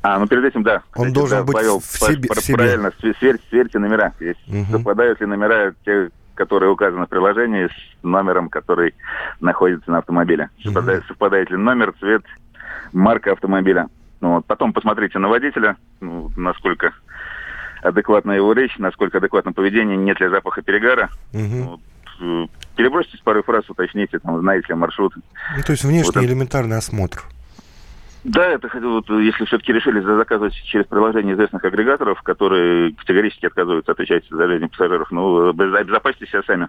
а, 0.01 0.19
ну 0.19 0.27
перед 0.27 0.43
этим, 0.43 0.63
да. 0.63 0.81
Он 0.95 1.07
кстати, 1.07 1.13
должен 1.13 1.37
да, 1.37 1.43
быть 1.43 1.55
Павел, 1.55 1.79
в 1.79 1.83
себе, 1.83 2.29
в 2.33 2.39
себе. 2.39 2.57
Правильно, 2.57 2.91
сверьте, 2.99 3.43
сверьте 3.49 3.79
номера. 3.79 4.13
Угу. 4.19 4.65
Совпадают 4.71 5.21
ли 5.21 5.27
номера 5.27 5.73
те, 5.85 6.09
которые 6.35 6.71
указаны 6.71 7.05
в 7.05 7.09
приложении, 7.09 7.67
с 7.67 8.03
номером, 8.03 8.49
который 8.49 8.93
находится 9.39 9.91
на 9.91 9.99
автомобиле. 9.99 10.49
Угу. 10.57 10.63
Совпадает, 10.65 11.05
совпадает 11.07 11.49
ли 11.51 11.57
номер, 11.57 11.93
цвет 11.99 12.23
марка 12.93 13.31
автомобиля. 13.31 13.87
Ну, 14.21 14.35
вот. 14.35 14.45
Потом 14.45 14.73
посмотрите 14.73 15.19
на 15.19 15.27
водителя, 15.27 15.77
ну, 16.01 16.31
насколько 16.35 16.93
адекватна 17.81 18.31
его 18.31 18.53
речь, 18.53 18.77
насколько 18.77 19.19
адекватно 19.19 19.53
поведение, 19.53 19.97
нет 19.97 20.19
ли 20.19 20.27
запаха 20.29 20.61
перегара. 20.61 21.09
Угу. 21.33 21.63
Вот. 21.63 21.79
Э, 22.19 22.45
перебросьте 22.75 23.17
пару 23.23 23.43
фраз, 23.43 23.69
уточните, 23.69 24.19
там, 24.19 24.39
знаете 24.39 24.67
ли 24.69 24.75
маршрут. 24.75 25.13
Ну, 25.15 25.63
то 25.63 25.71
есть 25.71 25.83
внешний 25.83 26.21
вот 26.21 26.23
элементарный 26.23 26.77
осмотр. 26.77 27.23
Да, 28.23 28.45
это 28.45 28.67
вот, 28.81 29.09
если 29.09 29.45
все-таки 29.45 29.71
решили 29.71 30.01
заказывать 30.01 30.53
через 30.53 30.85
приложение 30.85 31.35
известных 31.35 31.63
агрегаторов, 31.63 32.21
которые 32.23 32.93
категорически 32.93 33.45
отказываются 33.45 33.93
отвечать 33.93 34.25
за 34.29 34.47
жизнь 34.47 34.67
пассажиров, 34.67 35.09
ну, 35.11 35.49
обезопасьте 35.49 36.25
себя 36.25 36.41
сами. 36.45 36.67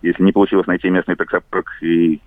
Если 0.00 0.22
не 0.22 0.32
получилось 0.32 0.66
найти 0.66 0.88
местный 0.88 1.16
таксопарк 1.16 1.70
и 1.82 2.20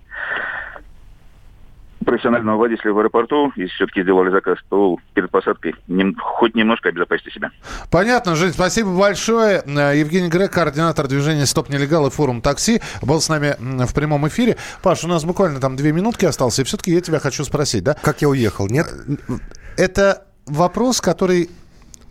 профессионального 2.04 2.56
водителя 2.56 2.92
в 2.92 2.98
аэропорту, 2.98 3.52
если 3.56 3.74
все-таки 3.74 4.02
сделали 4.02 4.30
заказ, 4.30 4.58
то 4.68 4.96
перед 5.14 5.30
посадкой 5.30 5.74
нем, 5.86 6.16
хоть 6.18 6.54
немножко 6.54 6.88
обезопасьте 6.88 7.30
себя. 7.30 7.50
Понятно, 7.90 8.36
Жень, 8.36 8.52
спасибо 8.52 8.96
большое. 8.96 9.62
Э, 9.66 9.96
Евгений 9.96 10.28
Грек, 10.28 10.52
координатор 10.52 11.08
движения 11.08 11.46
«Стоп 11.46 11.68
нелегал» 11.68 12.06
и 12.06 12.10
форум 12.10 12.40
такси, 12.40 12.80
был 13.02 13.20
с 13.20 13.28
нами 13.28 13.56
в 13.58 13.94
прямом 13.94 14.26
эфире. 14.28 14.56
Паш, 14.82 15.04
у 15.04 15.08
нас 15.08 15.24
буквально 15.24 15.60
там 15.60 15.76
две 15.76 15.92
минутки 15.92 16.24
осталось, 16.24 16.58
и 16.58 16.64
все-таки 16.64 16.92
я 16.92 17.00
тебя 17.00 17.18
хочу 17.18 17.44
спросить, 17.44 17.84
да? 17.84 17.96
Как 18.00 18.22
я 18.22 18.28
уехал, 18.28 18.66
нет? 18.66 18.86
Э, 19.28 19.34
это 19.76 20.26
вопрос, 20.46 21.00
который 21.00 21.50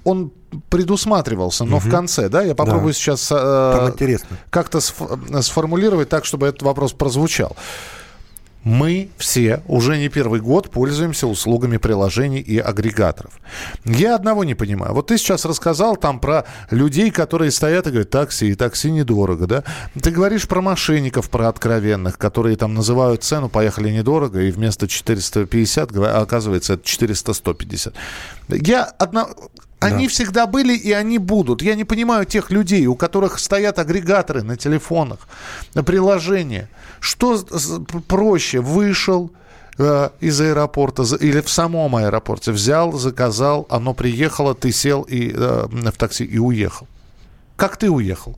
он 0.03 0.31
предусматривался, 0.69 1.65
но 1.65 1.77
угу. 1.77 1.87
в 1.87 1.91
конце, 1.91 2.29
да, 2.29 2.41
я 2.41 2.55
попробую 2.55 2.93
да. 2.93 2.99
сейчас 2.99 3.29
э, 3.31 4.17
как-то 4.49 4.79
сформулировать 4.81 6.09
так, 6.09 6.25
чтобы 6.25 6.47
этот 6.47 6.61
вопрос 6.63 6.93
прозвучал 6.93 7.55
мы 8.63 9.09
все 9.17 9.61
уже 9.67 9.97
не 9.97 10.09
первый 10.09 10.41
год 10.41 10.69
пользуемся 10.69 11.27
услугами 11.27 11.77
приложений 11.77 12.41
и 12.41 12.57
агрегаторов. 12.57 13.39
Я 13.85 14.15
одного 14.15 14.43
не 14.43 14.55
понимаю. 14.55 14.93
Вот 14.93 15.07
ты 15.07 15.17
сейчас 15.17 15.45
рассказал 15.45 15.95
там 15.95 16.19
про 16.19 16.45
людей, 16.69 17.09
которые 17.11 17.51
стоят 17.51 17.87
и 17.87 17.89
говорят, 17.91 18.09
такси, 18.09 18.55
такси 18.55 18.91
недорого, 18.91 19.47
да? 19.47 19.63
Ты 20.01 20.11
говоришь 20.11 20.47
про 20.47 20.61
мошенников, 20.61 21.29
про 21.29 21.47
откровенных, 21.47 22.17
которые 22.17 22.57
там 22.57 22.73
называют 22.73 23.23
цену, 23.23 23.47
поехали 23.49 23.89
недорого, 23.89 24.41
и 24.41 24.51
вместо 24.51 24.87
450, 24.87 25.95
оказывается, 25.95 26.73
это 26.73 26.83
400-150. 26.83 27.93
Я 28.49 28.83
одна... 28.83 29.27
Они 29.79 30.07
да. 30.07 30.09
всегда 30.09 30.45
были 30.45 30.75
и 30.75 30.91
они 30.91 31.17
будут. 31.17 31.61
Я 31.61 31.75
не 31.75 31.85
понимаю 31.85 32.25
тех 32.25 32.51
людей, 32.51 32.85
у 32.87 32.95
которых 32.95 33.39
стоят 33.39 33.79
агрегаторы 33.79 34.43
на 34.43 34.57
телефонах, 34.57 35.19
на 35.73 35.83
приложения. 35.83 36.69
Что 36.99 37.37
проще? 38.07 38.59
Вышел 38.59 39.31
э, 39.77 40.09
из 40.19 40.41
аэропорта 40.41 41.03
или 41.19 41.39
в 41.39 41.49
самом 41.49 41.95
аэропорте, 41.95 42.51
взял, 42.51 42.91
заказал, 42.91 43.65
оно 43.69 43.93
приехало, 43.93 44.53
ты 44.53 44.71
сел 44.73 45.03
и, 45.03 45.31
э, 45.33 45.67
в 45.69 45.91
такси 45.91 46.25
и 46.25 46.37
уехал. 46.37 46.87
Как 47.55 47.77
ты 47.77 47.89
уехал? 47.89 48.37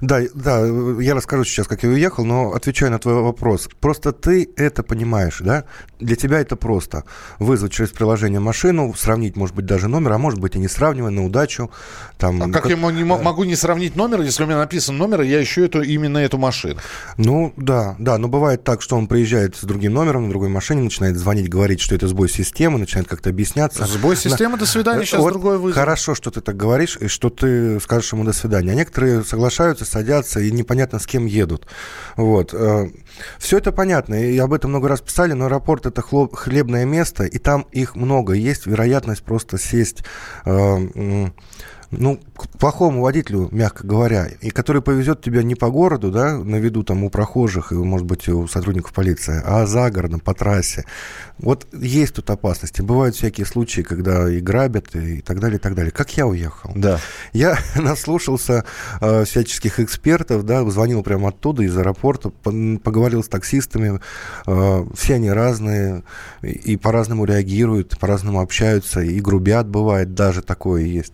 Да, 0.00 0.20
да, 0.34 0.66
я 1.00 1.14
расскажу 1.14 1.44
сейчас, 1.44 1.66
как 1.66 1.82
я 1.82 1.88
уехал, 1.88 2.24
но 2.24 2.52
отвечаю 2.52 2.92
на 2.92 2.98
твой 2.98 3.14
вопрос. 3.14 3.68
Просто 3.80 4.12
ты 4.12 4.48
это 4.56 4.82
понимаешь, 4.82 5.38
да? 5.40 5.64
Для 6.00 6.16
тебя 6.16 6.40
это 6.40 6.56
просто. 6.56 7.04
Вызвать 7.38 7.72
через 7.72 7.90
приложение 7.90 8.40
машину, 8.40 8.94
сравнить, 8.96 9.36
может 9.36 9.54
быть, 9.54 9.66
даже 9.66 9.88
номер, 9.88 10.12
а 10.12 10.18
может 10.18 10.40
быть 10.40 10.56
и 10.56 10.58
не 10.58 10.68
сравнивая, 10.68 11.10
на 11.10 11.24
удачу. 11.24 11.70
Там, 12.18 12.42
а 12.42 12.46
как, 12.46 12.64
как 12.64 12.70
я 12.70 12.76
не 12.76 13.04
могу 13.04 13.44
не 13.44 13.56
сравнить 13.56 13.96
номер, 13.96 14.22
если 14.22 14.44
у 14.44 14.46
меня 14.46 14.58
написан 14.58 14.96
номер, 14.96 15.22
я 15.22 15.42
ищу 15.42 15.62
эту, 15.62 15.82
именно 15.82 16.18
эту 16.18 16.38
машину? 16.38 16.80
Ну, 17.16 17.52
да, 17.56 17.96
да, 17.98 18.18
но 18.18 18.28
бывает 18.28 18.64
так, 18.64 18.82
что 18.82 18.96
он 18.96 19.06
приезжает 19.06 19.56
с 19.56 19.62
другим 19.62 19.94
номером 19.94 20.24
на 20.24 20.30
другой 20.30 20.48
машине, 20.48 20.82
начинает 20.82 21.16
звонить, 21.16 21.48
говорить, 21.48 21.80
что 21.80 21.94
это 21.94 22.08
сбой 22.08 22.28
системы, 22.28 22.78
начинает 22.78 23.08
как-то 23.08 23.30
объясняться. 23.30 23.86
Сбой 23.86 24.16
системы, 24.16 24.52
на... 24.52 24.58
до 24.58 24.66
свидания, 24.66 25.04
сейчас 25.04 25.20
вот 25.20 25.32
другой 25.32 25.58
вызов. 25.58 25.78
Хорошо, 25.78 26.14
что 26.14 26.30
ты 26.30 26.40
так 26.40 26.56
говоришь, 26.56 26.96
и 27.00 27.08
что 27.08 27.30
ты 27.30 27.80
скажешь 27.80 28.12
ему 28.12 28.24
до 28.24 28.32
свидания. 28.32 28.72
А 28.72 28.74
некоторые 28.74 29.24
соглашаются, 29.24 29.67
садятся, 29.74 30.40
и 30.40 30.50
непонятно 30.50 30.98
с 30.98 31.06
кем 31.06 31.26
едут. 31.26 31.66
Вот. 32.16 32.54
Э, 32.54 32.88
Все 33.38 33.58
это 33.58 33.72
понятно, 33.72 34.14
и 34.14 34.38
об 34.38 34.52
этом 34.52 34.70
много 34.70 34.88
раз 34.88 35.00
писали, 35.00 35.32
но 35.32 35.46
аэропорт 35.46 35.86
это 35.86 36.02
хлебное 36.02 36.84
место, 36.84 37.24
и 37.24 37.38
там 37.38 37.66
их 37.72 37.96
много. 37.96 38.32
Есть 38.34 38.66
вероятность 38.66 39.22
просто 39.22 39.58
сесть 39.58 40.04
э, 40.44 41.28
ну, 41.90 42.20
к 42.36 42.48
плохому 42.58 43.02
водителю, 43.02 43.48
мягко 43.50 43.86
говоря, 43.86 44.28
и 44.40 44.50
который 44.50 44.82
повезет 44.82 45.22
тебя 45.22 45.42
не 45.42 45.54
по 45.54 45.70
городу, 45.70 46.10
да, 46.10 46.36
на 46.36 46.56
виду 46.56 46.82
там 46.82 47.02
у 47.04 47.10
прохожих 47.10 47.72
и, 47.72 47.76
может 47.76 48.06
быть, 48.06 48.28
у 48.28 48.46
сотрудников 48.46 48.92
полиции, 48.92 49.40
а 49.44 49.66
за 49.66 49.90
городом, 49.90 50.20
по 50.20 50.34
трассе. 50.34 50.84
Вот 51.38 51.66
есть 51.72 52.14
тут 52.14 52.28
опасности. 52.30 52.82
Бывают 52.82 53.16
всякие 53.16 53.46
случаи, 53.46 53.80
когда 53.80 54.30
и 54.30 54.40
грабят, 54.40 54.94
и 54.94 55.20
так 55.22 55.40
далее, 55.40 55.58
и 55.58 55.60
так 55.60 55.74
далее. 55.74 55.90
Как 55.90 56.14
я 56.16 56.26
уехал? 56.26 56.72
Да. 56.74 57.00
Я 57.32 57.58
наслушался 57.76 58.64
э, 59.00 59.24
всяческих 59.24 59.80
экспертов, 59.80 60.44
да, 60.44 60.68
звонил 60.68 61.02
прямо 61.02 61.28
оттуда, 61.28 61.62
из 61.62 61.76
аэропорта, 61.76 62.30
поговорил 62.30 63.24
с 63.24 63.28
таксистами. 63.28 64.00
Э, 64.46 64.84
все 64.94 65.14
они 65.14 65.30
разные 65.30 66.02
и, 66.42 66.72
и 66.72 66.76
по-разному 66.76 67.24
реагируют, 67.24 67.98
по-разному 67.98 68.40
общаются, 68.40 69.00
и 69.00 69.20
грубят 69.20 69.68
бывает, 69.68 70.14
даже 70.14 70.42
такое 70.42 70.82
есть. 70.82 71.12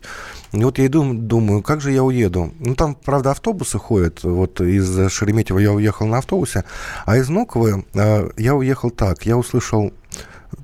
И 0.54 0.62
вот 0.62 0.78
я 0.78 0.86
иду, 0.86 1.12
думаю, 1.12 1.62
как 1.62 1.80
же 1.80 1.90
я 1.90 2.04
уеду? 2.04 2.52
Ну, 2.60 2.74
там, 2.74 2.94
правда, 2.94 3.32
автобусы 3.32 3.78
ходят. 3.78 4.22
Вот 4.22 4.60
из 4.60 5.10
Шереметьево 5.10 5.58
я 5.58 5.72
уехал 5.72 6.06
на 6.06 6.18
автобусе, 6.18 6.64
а 7.06 7.16
из 7.16 7.28
Нуковы 7.28 7.84
э, 7.94 8.30
я 8.36 8.54
уехал 8.54 8.90
так. 8.90 9.26
Я 9.26 9.36
услышал 9.36 9.92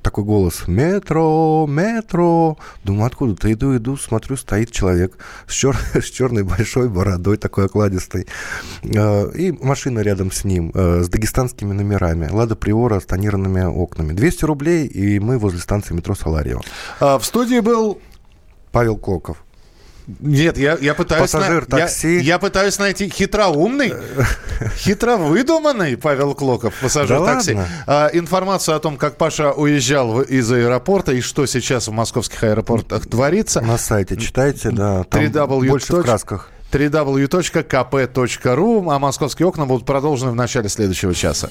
такой 0.03 0.23
голос 0.23 0.69
«Метро! 0.69 1.67
Метро!» 1.69 2.57
Думаю, 2.85 3.07
откуда-то 3.07 3.53
иду, 3.53 3.77
иду, 3.77 3.97
смотрю, 3.97 4.37
стоит 4.37 4.71
человек 4.71 5.19
с, 5.49 5.53
чер... 5.53 5.77
с 5.95 6.05
черной 6.05 6.45
большой 6.45 6.89
бородой, 6.89 7.37
такой 7.37 7.67
окладистой. 7.67 8.29
Э, 8.85 9.31
и 9.33 9.51
машина 9.53 10.01
рядом 10.01 10.31
с 10.31 10.45
ним, 10.45 10.71
э, 10.73 11.03
с 11.03 11.09
дагестанскими 11.09 11.73
номерами. 11.73 12.29
«Лада 12.31 12.55
Приора» 12.55 13.01
с 13.01 13.07
тонированными 13.07 13.65
окнами. 13.65 14.13
200 14.13 14.45
рублей, 14.45 14.87
и 14.87 15.19
мы 15.19 15.37
возле 15.39 15.59
станции 15.59 15.95
метро 15.95 16.15
«Саларьево». 16.15 16.63
А 17.01 17.19
в 17.19 17.25
студии 17.25 17.59
был... 17.59 18.01
Павел 18.71 18.97
Клоков. 18.97 19.43
Нет, 20.21 20.59
я, 20.59 20.77
я 20.81 20.95
пытаюсь... 20.95 21.31
Пассажир 21.31 21.67
на- 21.69 21.77
я- 21.79 21.85
такси. 21.85 22.19
Я, 22.21 22.39
пытаюсь 22.39 22.79
найти 22.79 23.09
хитроумный, 23.09 23.93
хитровыдуманный 24.77 25.97
Павел 25.97 26.35
Клоков, 26.35 26.75
пассажир 26.81 27.21
Да 27.21 27.35
такси. 27.35 27.57
А, 27.87 28.09
информацию 28.13 28.77
о 28.77 28.81
том, 28.81 28.97
как 28.97 29.17
Паша 29.17 29.53
уезжал 29.53 30.21
из 30.23 30.51
аэропорта 30.51 31.13
и 31.13 31.21
что 31.21 31.47
сейчас 31.47 31.89
в 31.89 31.93
московских 31.93 32.43
аэропортах 32.43 33.07
творится. 33.07 33.61
На 33.61 33.79
сайте 33.79 34.17
читайте, 34.17 34.71
да. 34.71 35.05
Там 35.05 35.23
3W. 35.23 35.69
больше 35.69 35.95
в 35.95 36.03
красках. 36.03 36.51
www.kp.ru, 37.61 38.93
а 38.95 38.99
московские 38.99 39.47
окна 39.49 39.67
будут 39.67 39.87
продолжены 39.87 40.33
в 40.33 40.35
начале 40.37 40.69
следующего 40.69 41.15
часа. 41.15 41.51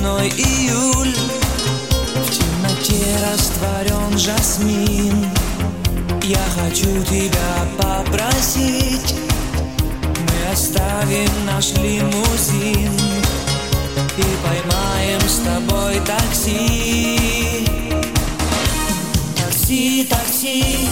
Ночной 0.00 0.28
июль 0.28 1.14
В 2.14 2.30
темноте 2.30 3.04
растворен 3.30 4.18
жасмин 4.18 5.26
Я 6.22 6.44
хочу 6.56 7.02
тебя 7.04 7.66
попросить 7.78 9.14
Мы 10.18 10.52
оставим 10.52 11.46
наш 11.46 11.72
лимузин 11.72 12.92
и 14.16 14.22
поймаем 14.44 15.20
с 15.20 15.38
тобой 15.38 16.00
такси. 16.04 17.66
Такси, 19.36 20.04
такси, 20.10 20.88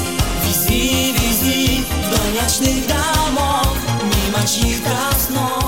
вези, 0.47 1.13
вези 1.13 1.85
вдоль 2.07 2.41
ночных 2.41 2.87
домов, 2.87 3.77
мимо 4.03 4.47
чьих-то 4.47 5.19
снов. 5.19 5.68